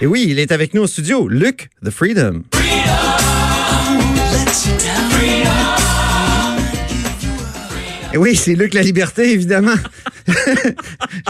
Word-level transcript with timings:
Et 0.00 0.06
oui, 0.06 0.26
il 0.28 0.38
est 0.38 0.50
avec 0.50 0.74
nous 0.74 0.82
au 0.82 0.86
studio, 0.86 1.28
Luc, 1.28 1.68
The 1.84 1.90
Freedom. 1.90 2.42
Et 8.12 8.16
oui, 8.16 8.36
c'est 8.36 8.54
Luc 8.54 8.74
La 8.74 8.82
Liberté, 8.82 9.32
évidemment. 9.32 9.74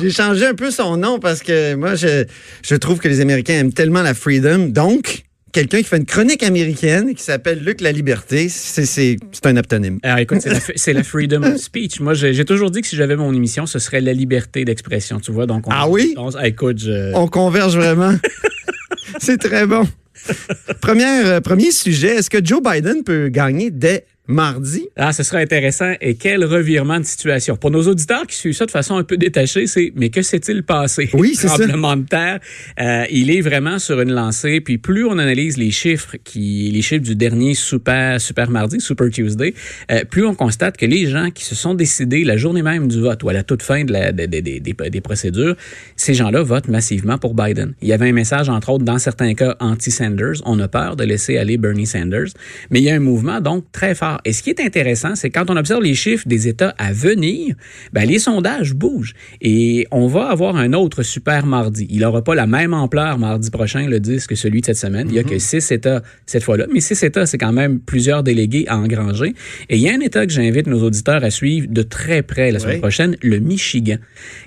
J'ai 0.03 0.11
changé 0.11 0.47
un 0.47 0.55
peu 0.55 0.71
son 0.71 0.97
nom 0.97 1.19
parce 1.19 1.43
que 1.43 1.75
moi, 1.75 1.95
je, 1.95 2.25
je 2.63 2.75
trouve 2.75 2.99
que 2.99 3.09
les 3.09 3.21
Américains 3.21 3.55
aiment 3.55 3.73
tellement 3.73 4.03
la 4.03 4.15
freedom. 4.15 4.69
Donc, 4.69 5.24
quelqu'un 5.55 5.79
qui 5.79 5.85
fait 5.85 5.97
une 5.97 6.05
chronique 6.05 6.43
américaine 6.43 7.15
qui 7.15 7.23
s'appelle 7.23 7.61
Luc 7.61 7.81
La 7.81 7.93
Liberté, 7.93 8.49
c'est 8.49 9.17
un 9.45 9.57
aptonyme. 9.57 10.01
Alors 10.03 10.19
écoute, 10.19 10.41
c'est 10.75 10.93
la, 10.93 11.03
freedom 11.05 11.43
of 11.45 11.57
speech. 11.57 12.01
Moi, 12.01 12.15
j'ai 12.15 12.45
toujours 12.45 12.71
dit 12.71 12.83
que 12.83 12.87
si 12.89 12.97
j'avais 12.97 13.17
mon 13.17 13.33
émission, 13.33 13.65
ce 13.65 13.79
serait 13.79 14.01
la 14.01 14.13
liberté 14.13 14.65
d'expression, 14.65 15.21
tu 15.21 15.31
vois. 15.31 15.47
Donc 15.47 15.65
ah 15.71 15.89
oui? 15.89 16.15
On, 16.19 16.31
ah, 16.35 16.49
écoute, 16.49 16.79
je... 16.79 17.15
on 17.15 17.29
converge 17.29 17.77
vraiment. 17.77 18.15
c'est 19.21 19.39
très 19.39 19.67
bon. 19.67 19.87
Première, 20.81 21.27
euh, 21.27 21.41
premier 21.41 21.71
sujet, 21.71 22.17
est-ce 22.17 22.31
que 22.31 22.45
Joe 22.45 22.61
Biden 22.63 23.05
peut 23.05 23.29
gagner 23.29 23.71
dès 23.71 24.07
mardi. 24.27 24.89
Ah, 24.97 25.13
ce 25.13 25.23
sera 25.23 25.39
intéressant. 25.39 25.93
Et 26.01 26.15
quel 26.15 26.45
revirement 26.45 26.99
de 26.99 27.05
situation. 27.05 27.57
Pour 27.57 27.71
nos 27.71 27.87
auditeurs 27.87 28.27
qui 28.27 28.37
suivent 28.37 28.55
ça 28.55 28.67
de 28.67 28.71
façon 28.71 28.97
un 28.97 29.05
peu 29.05 29.17
détachée, 29.17 29.67
c'est 29.67 29.93
mais 29.97 30.09
que 30.09 30.23
s'est-il 30.23 30.63
passé? 30.63 31.11
Oui, 31.13 31.35
c'est 31.35 31.49
ça. 31.49 31.59
de 31.59 32.09
terre. 32.09 32.41
Euh, 32.81 33.05
il 33.11 33.31
est 33.31 33.41
vraiment 33.41 33.79
sur 33.79 34.01
une 34.01 34.13
lancée. 34.13 34.61
Puis 34.61 34.79
plus 34.79 35.05
on 35.05 35.19
analyse 35.19 35.57
les 35.59 35.71
chiffres, 35.71 36.17
qui, 36.25 36.71
les 36.73 36.83
chiffres 36.83 37.03
du 37.03 37.15
dernier 37.15 37.55
super, 37.55 38.21
super 38.21 38.51
mardi, 38.51 38.81
Super 38.81 39.11
Tuesday, 39.11 39.55
euh, 39.91 40.05
plus 40.05 40.25
on 40.25 40.35
constate 40.35 40.77
que 40.77 40.87
les 40.87 41.07
gens 41.07 41.31
qui 41.31 41.45
se 41.45 41.55
sont 41.55 41.75
décidés 41.75 42.25
la 42.25 42.37
journée 42.37 42.63
même 42.63 42.89
du 42.89 43.01
vote 43.01 43.23
ou 43.23 43.29
à 43.29 43.33
la 43.33 43.43
toute 43.43 43.63
fin 43.63 43.85
de 43.85 43.93
la, 43.93 44.13
des, 44.13 44.27
des, 44.27 44.61
des 44.61 45.01
procédures, 45.01 45.57
ces 45.97 46.15
gens-là 46.15 46.43
votent 46.43 46.69
massivement 46.69 47.19
pour 47.19 47.35
Biden. 47.35 47.75
Il 47.83 47.89
y 47.89 47.93
avait 47.93 48.09
un 48.09 48.13
message, 48.13 48.49
entre 48.49 48.71
autres, 48.71 48.85
dans 48.85 48.99
certains 48.99 49.35
cas, 49.35 49.57
anti-Sanders. 49.61 50.37
On 50.47 50.59
a 50.61 50.69
peur 50.69 50.97
de 50.97 51.05
laisser 51.05 51.37
aller 51.37 51.57
Bernie 51.57 51.87
Sanders. 51.87 52.29
Mais 52.71 52.81
il 52.81 52.85
y 52.85 52.91
a 52.91 52.95
un 52.95 53.01
mouvement, 53.01 53.41
donc, 53.41 53.65
très 53.73 53.95
fort 53.95 54.14
et 54.25 54.33
ce 54.33 54.43
qui 54.43 54.51
est 54.51 54.61
intéressant, 54.61 55.15
c'est 55.15 55.31
quand 55.31 55.51
on 55.51 55.57
observe 55.57 55.83
les 55.83 55.95
chiffres 55.95 56.27
des 56.27 56.49
États 56.49 56.75
à 56.79 56.93
venir, 56.93 57.55
ben, 57.93 58.05
les 58.05 58.19
sondages 58.19 58.75
bougent. 58.75 59.15
Et 59.41 59.87
on 59.91 60.07
va 60.07 60.29
avoir 60.29 60.57
un 60.57 60.73
autre 60.73 61.03
super 61.03 61.47
mardi. 61.47 61.87
Il 61.91 62.01
n'aura 62.01 62.23
pas 62.23 62.35
la 62.35 62.47
même 62.47 62.75
ampleur 62.75 63.19
mardi 63.19 63.51
prochain, 63.51 63.87
le 63.87 64.01
10, 64.01 64.27
que 64.27 64.35
celui 64.35 64.61
de 64.61 64.67
cette 64.67 64.77
semaine. 64.77 65.09
Il 65.09 65.15
n'y 65.15 65.19
a 65.19 65.25
que 65.25 65.35
mhm. 65.35 65.41
six 65.41 65.71
États 65.73 66.03
cette 66.27 66.43
fois-là. 66.43 66.67
Mais 66.73 66.81
six 66.81 67.03
États, 67.03 67.27
c'est 67.27 67.39
quand 67.39 67.53
même 67.53 67.81
plusieurs 67.81 68.23
délégués 68.23 68.65
à 68.69 68.77
engranger. 68.79 69.35
Et 69.69 69.77
il 69.77 69.83
y 69.83 69.89
a 69.89 69.93
un 69.93 70.01
État 70.01 70.27
que 70.27 70.33
j'invite 70.33 70.67
nos 70.67 70.83
auditeurs 70.83 71.25
à 71.25 71.31
suivre 71.31 71.67
de 71.71 71.83
très 71.83 72.23
près 72.23 72.51
la 72.51 72.59
semaine 72.59 72.81
prochaine, 72.81 73.17
le 73.23 73.39
Michigan. 73.39 73.97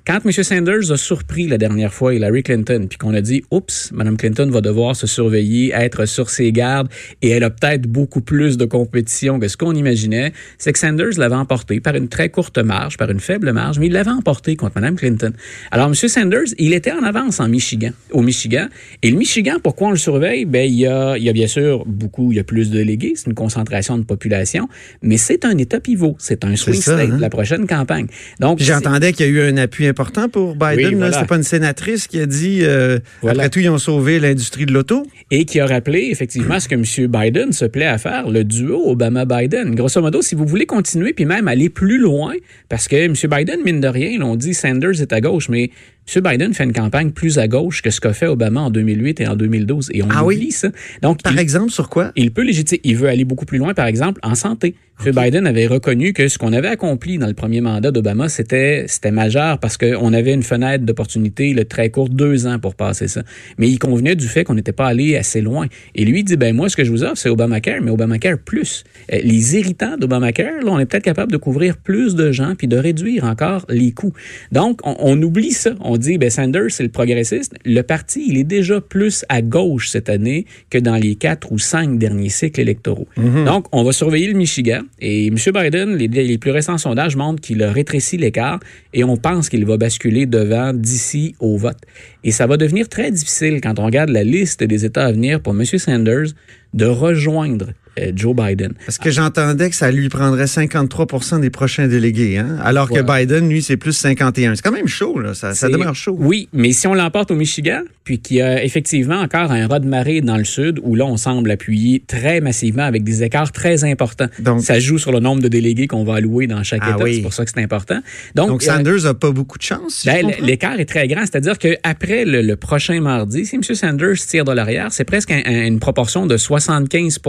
Quand 0.05 0.19
M. 0.25 0.31
Sanders 0.31 0.91
a 0.91 0.97
surpris 0.97 1.47
la 1.47 1.57
dernière 1.57 1.93
fois 1.93 2.13
Hillary 2.13 2.43
Clinton, 2.43 2.87
puis 2.89 2.97
qu'on 2.97 3.13
a 3.13 3.21
dit, 3.21 3.43
oups, 3.51 3.91
Mme 3.91 4.17
Clinton 4.17 4.49
va 4.49 4.61
devoir 4.61 4.95
se 4.95 5.07
surveiller, 5.07 5.71
être 5.73 6.05
sur 6.05 6.29
ses 6.29 6.51
gardes, 6.51 6.89
et 7.21 7.29
elle 7.29 7.43
a 7.43 7.49
peut-être 7.49 7.87
beaucoup 7.87 8.21
plus 8.21 8.57
de 8.57 8.65
compétition 8.65 9.39
que 9.39 9.47
ce 9.47 9.56
qu'on 9.57 9.73
imaginait, 9.73 10.33
c'est 10.57 10.73
que 10.73 10.79
Sanders 10.79 11.17
l'avait 11.17 11.35
emporté 11.35 11.79
par 11.79 11.95
une 11.95 12.07
très 12.07 12.29
courte 12.29 12.57
marge, 12.57 12.97
par 12.97 13.09
une 13.09 13.19
faible 13.19 13.51
marge, 13.51 13.79
mais 13.79 13.87
il 13.87 13.93
l'avait 13.93 14.11
emporté 14.11 14.55
contre 14.55 14.73
Mme 14.75 14.95
Clinton. 14.95 15.33
Alors, 15.71 15.87
M. 15.87 15.95
Sanders, 15.95 16.53
il 16.57 16.73
était 16.73 16.91
en 16.91 17.03
avance 17.03 17.39
en 17.39 17.47
Michigan, 17.47 17.91
au 18.11 18.21
Michigan. 18.21 18.67
Et 19.03 19.11
le 19.11 19.17
Michigan, 19.17 19.55
pourquoi 19.61 19.89
on 19.89 19.91
le 19.91 19.97
surveille? 19.97 20.45
Ben, 20.45 20.69
il 20.69 20.77
y 20.77 20.87
a, 20.87 21.17
il 21.17 21.23
y 21.23 21.29
a 21.29 21.33
bien 21.33 21.47
sûr 21.47 21.85
beaucoup, 21.85 22.31
il 22.31 22.35
y 22.35 22.39
a 22.39 22.43
plus 22.43 22.69
de 22.69 22.77
délégués, 22.77 23.13
c'est 23.15 23.27
une 23.27 23.35
concentration 23.35 23.97
de 23.97 24.03
population, 24.03 24.69
mais 25.01 25.17
c'est 25.17 25.45
un 25.45 25.57
État 25.57 25.79
pivot, 25.79 26.15
c'est 26.19 26.43
un 26.43 26.55
swing 26.55 26.81
state 26.81 27.09
hein? 27.11 27.17
la 27.19 27.29
prochaine 27.29 27.67
campagne. 27.67 28.07
Donc, 28.39 28.59
j'entendais 28.61 29.13
qu'il 29.13 29.25
y 29.25 29.29
a 29.29 29.31
eu 29.31 29.41
un 29.41 29.57
appui 29.57 29.87
important 29.87 30.29
pour 30.29 30.55
Biden. 30.55 31.03
Oui, 31.03 31.09
C'est 31.13 31.27
pas 31.27 31.37
une 31.37 31.43
sénatrice 31.43 32.07
qui 32.07 32.19
a 32.19 32.25
dit, 32.25 32.59
euh, 32.61 32.99
après 33.27 33.49
tout, 33.49 33.59
ils 33.59 33.69
ont 33.69 33.77
sauvé 33.77 34.19
l'industrie 34.19 34.65
de 34.65 34.73
l'auto. 34.73 35.05
Et 35.31 35.45
qui 35.45 35.59
a 35.59 35.65
rappelé 35.65 36.09
effectivement 36.11 36.59
ce 36.59 36.67
que 36.67 36.75
M. 36.75 36.83
Biden 37.07 37.51
se 37.51 37.65
plaît 37.65 37.85
à 37.85 37.97
faire, 37.97 38.29
le 38.29 38.43
duo 38.43 38.91
Obama-Biden 38.91 39.46
grosso 39.75 40.01
modo, 40.01 40.21
si 40.21 40.35
vous 40.35 40.45
voulez 40.45 40.65
continuer 40.65 41.13
puis 41.13 41.25
même 41.25 41.47
aller 41.47 41.69
plus 41.69 41.97
loin, 41.97 42.33
parce 42.69 42.87
que 42.87 42.95
M. 42.95 43.13
Biden, 43.13 43.61
mine 43.63 43.79
de 43.79 43.87
rien, 43.87 44.17
l'on 44.19 44.35
dit 44.35 44.53
Sanders 44.53 45.01
est 45.01 45.13
à 45.13 45.21
gauche, 45.21 45.49
mais 45.49 45.71
M. 46.15 46.21
Biden 46.23 46.53
fait 46.53 46.63
une 46.63 46.73
campagne 46.73 47.11
plus 47.11 47.37
à 47.37 47.47
gauche 47.47 47.81
que 47.81 47.89
ce 47.89 47.99
qu'a 47.99 48.13
fait 48.13 48.27
Obama 48.27 48.61
en 48.61 48.69
2008 48.69 49.21
et 49.21 49.27
en 49.27 49.35
2012. 49.35 49.89
Et 49.93 50.03
on 50.03 50.07
ah 50.09 50.23
oublie 50.23 50.51
ça. 50.51 50.69
Donc, 51.01 51.21
par 51.21 51.37
exemple, 51.37 51.71
sur 51.71 51.89
quoi? 51.89 52.11
Il 52.15 52.31
peut 52.31 52.43
légitimer. 52.43 52.79
Il 52.83 52.95
veut 52.95 53.09
aller 53.09 53.25
beaucoup 53.25 53.45
plus 53.45 53.57
loin, 53.57 53.73
par 53.73 53.87
exemple, 53.87 54.19
en 54.23 54.35
santé. 54.35 54.75
M. 55.05 55.13
Biden 55.13 55.45
avait 55.45 55.67
reconnu 55.67 56.11
que 56.11 56.27
ce 56.27 56.39
qu'on 56.39 56.53
avait 56.53 56.69
accompli 56.69 57.19
dans 57.19 57.27
le 57.27 57.35
premier 57.35 57.61
mandat 57.61 57.91
d'Obama, 57.91 58.29
c'était 58.29 58.85
c'était 58.87 59.11
majeur 59.11 59.59
parce 59.59 59.77
qu'on 59.77 60.11
avait 60.11 60.33
une 60.33 60.41
fenêtre 60.41 60.85
d'opportunité 60.85 61.53
le 61.53 61.65
très 61.65 61.91
courte, 61.91 62.13
deux 62.13 62.47
ans 62.47 62.57
pour 62.57 62.73
passer 62.73 63.07
ça. 63.07 63.21
Mais 63.59 63.69
il 63.69 63.77
convenait 63.77 64.15
du 64.15 64.27
fait 64.27 64.43
qu'on 64.43 64.55
n'était 64.55 64.71
pas 64.71 64.87
allé 64.87 65.15
assez 65.15 65.41
loin. 65.41 65.67
Et 65.93 66.03
lui 66.03 66.23
dit, 66.23 66.35
ben 66.35 66.55
moi, 66.55 66.67
ce 66.69 66.75
que 66.75 66.83
je 66.83 66.89
vous 66.89 67.03
offre, 67.03 67.17
c'est 67.17 67.29
Obamacare, 67.29 67.81
mais 67.81 67.91
Obamacare 67.91 68.39
plus. 68.39 68.85
Euh, 69.13 69.19
les 69.23 69.55
irritants 69.55 69.97
d'Obamacare, 69.97 70.63
là, 70.63 70.71
on 70.71 70.79
est 70.79 70.87
peut-être 70.87 71.03
capable 71.03 71.31
de 71.31 71.37
couvrir 71.37 71.77
plus 71.77 72.15
de 72.15 72.31
gens 72.31 72.55
puis 72.55 72.67
de 72.67 72.77
réduire 72.77 73.25
encore 73.25 73.65
les 73.69 73.91
coûts. 73.91 74.13
Donc, 74.51 74.79
on, 74.83 74.95
on 74.99 75.21
oublie 75.21 75.51
ça. 75.51 75.75
On 75.81 75.96
dit, 75.97 76.17
ben 76.17 76.29
Sanders, 76.29 76.69
c'est 76.71 76.83
le 76.83 76.89
progressiste. 76.89 77.53
Le 77.65 77.81
parti, 77.81 78.25
il 78.27 78.37
est 78.37 78.43
déjà 78.43 78.81
plus 78.81 79.25
à 79.29 79.41
gauche 79.41 79.89
cette 79.89 80.09
année 80.09 80.45
que 80.69 80.77
dans 80.77 80.95
les 80.95 81.15
quatre 81.15 81.51
ou 81.51 81.57
cinq 81.57 81.97
derniers 81.97 82.29
cycles 82.29 82.61
électoraux. 82.61 83.07
Mhm. 83.17 83.45
Donc, 83.45 83.65
on 83.71 83.83
va 83.83 83.91
surveiller 83.91 84.27
le 84.27 84.33
Michigan. 84.37 84.81
Et 84.99 85.27
M. 85.27 85.35
Biden, 85.53 85.95
les, 85.95 86.07
les 86.07 86.37
plus 86.37 86.51
récents 86.51 86.77
sondages 86.77 87.15
montrent 87.15 87.41
qu'il 87.41 87.61
a 87.63 87.71
rétréci 87.71 88.17
l'écart 88.17 88.59
et 88.93 89.03
on 89.03 89.17
pense 89.17 89.49
qu'il 89.49 89.65
va 89.65 89.77
basculer 89.77 90.25
devant 90.25 90.73
d'ici 90.73 91.35
au 91.39 91.57
vote. 91.57 91.79
Et 92.23 92.31
ça 92.31 92.47
va 92.47 92.57
devenir 92.57 92.89
très 92.89 93.11
difficile 93.11 93.61
quand 93.61 93.79
on 93.79 93.85
regarde 93.85 94.09
la 94.09 94.23
liste 94.23 94.63
des 94.63 94.85
États 94.85 95.05
à 95.05 95.11
venir 95.11 95.41
pour 95.41 95.53
M. 95.53 95.65
Sanders 95.65 96.27
de 96.73 96.85
rejoindre 96.85 97.67
Joe 98.15 98.35
Biden. 98.35 98.73
Parce 98.85 98.97
que 98.97 99.11
j'entendais 99.11 99.69
que 99.69 99.75
ça 99.75 99.91
lui 99.91 100.09
prendrait 100.09 100.45
53% 100.45 101.39
des 101.41 101.49
prochains 101.49 101.87
délégués, 101.87 102.37
hein? 102.37 102.57
alors 102.63 102.89
que 102.89 103.01
Biden, 103.01 103.49
lui, 103.49 103.61
c'est 103.61 103.77
plus 103.77 103.93
51. 103.93 104.55
C'est 104.55 104.61
quand 104.61 104.71
même 104.71 104.87
chaud, 104.87 105.19
là. 105.19 105.33
Ça, 105.33 105.53
ça 105.53 105.69
demeure 105.69 105.95
chaud. 105.95 106.15
Oui, 106.19 106.49
mais 106.53 106.71
si 106.71 106.87
on 106.87 106.93
l'emporte 106.93 107.31
au 107.31 107.35
Michigan, 107.35 107.81
puis 108.03 108.19
qu'il 108.19 108.37
y 108.37 108.41
a 108.41 108.63
effectivement 108.63 109.19
encore 109.19 109.51
un 109.51 109.67
raz 109.67 109.79
de 109.79 109.87
marée 109.87 110.21
dans 110.21 110.37
le 110.37 110.45
sud, 110.45 110.79
où 110.83 110.95
là, 110.95 111.05
on 111.05 111.17
semble 111.17 111.51
appuyer 111.51 112.01
très 112.07 112.41
massivement 112.41 112.83
avec 112.83 113.03
des 113.03 113.23
écarts 113.23 113.51
très 113.51 113.83
importants. 113.83 114.27
Donc, 114.39 114.61
ça 114.61 114.79
joue 114.79 114.97
sur 114.97 115.11
le 115.11 115.19
nombre 115.19 115.41
de 115.41 115.47
délégués 115.47 115.87
qu'on 115.87 116.03
va 116.03 116.15
allouer 116.15 116.47
dans 116.47 116.63
chaque 116.63 116.81
ah 116.83 116.95
État. 116.95 117.05
C'est 117.05 117.21
pour 117.21 117.33
ça 117.33 117.45
que 117.45 117.51
c'est 117.53 117.61
important. 117.61 117.99
Donc, 118.35 118.61
Sanders 118.61 119.03
n'a 119.03 119.13
pas 119.13 119.31
beaucoup 119.31 119.57
de 119.57 119.63
chance. 119.63 120.05
ben, 120.05 120.31
L'écart 120.41 120.79
est 120.79 120.85
très 120.85 121.07
grand. 121.07 121.21
C'est-à-dire 121.21 121.57
qu'après 121.57 122.25
le, 122.25 122.41
le, 122.41 122.55
prochain 122.55 123.01
mardi, 123.01 123.45
si 123.45 123.55
M. 123.55 123.63
Sanders 123.63 124.15
tire 124.25 124.45
de 124.45 124.51
l'arrière, 124.51 124.91
c'est 124.91 125.03
presque 125.03 125.31
une 125.31 125.79
proportion 125.79 126.25
de 126.25 126.37
75 126.37 127.19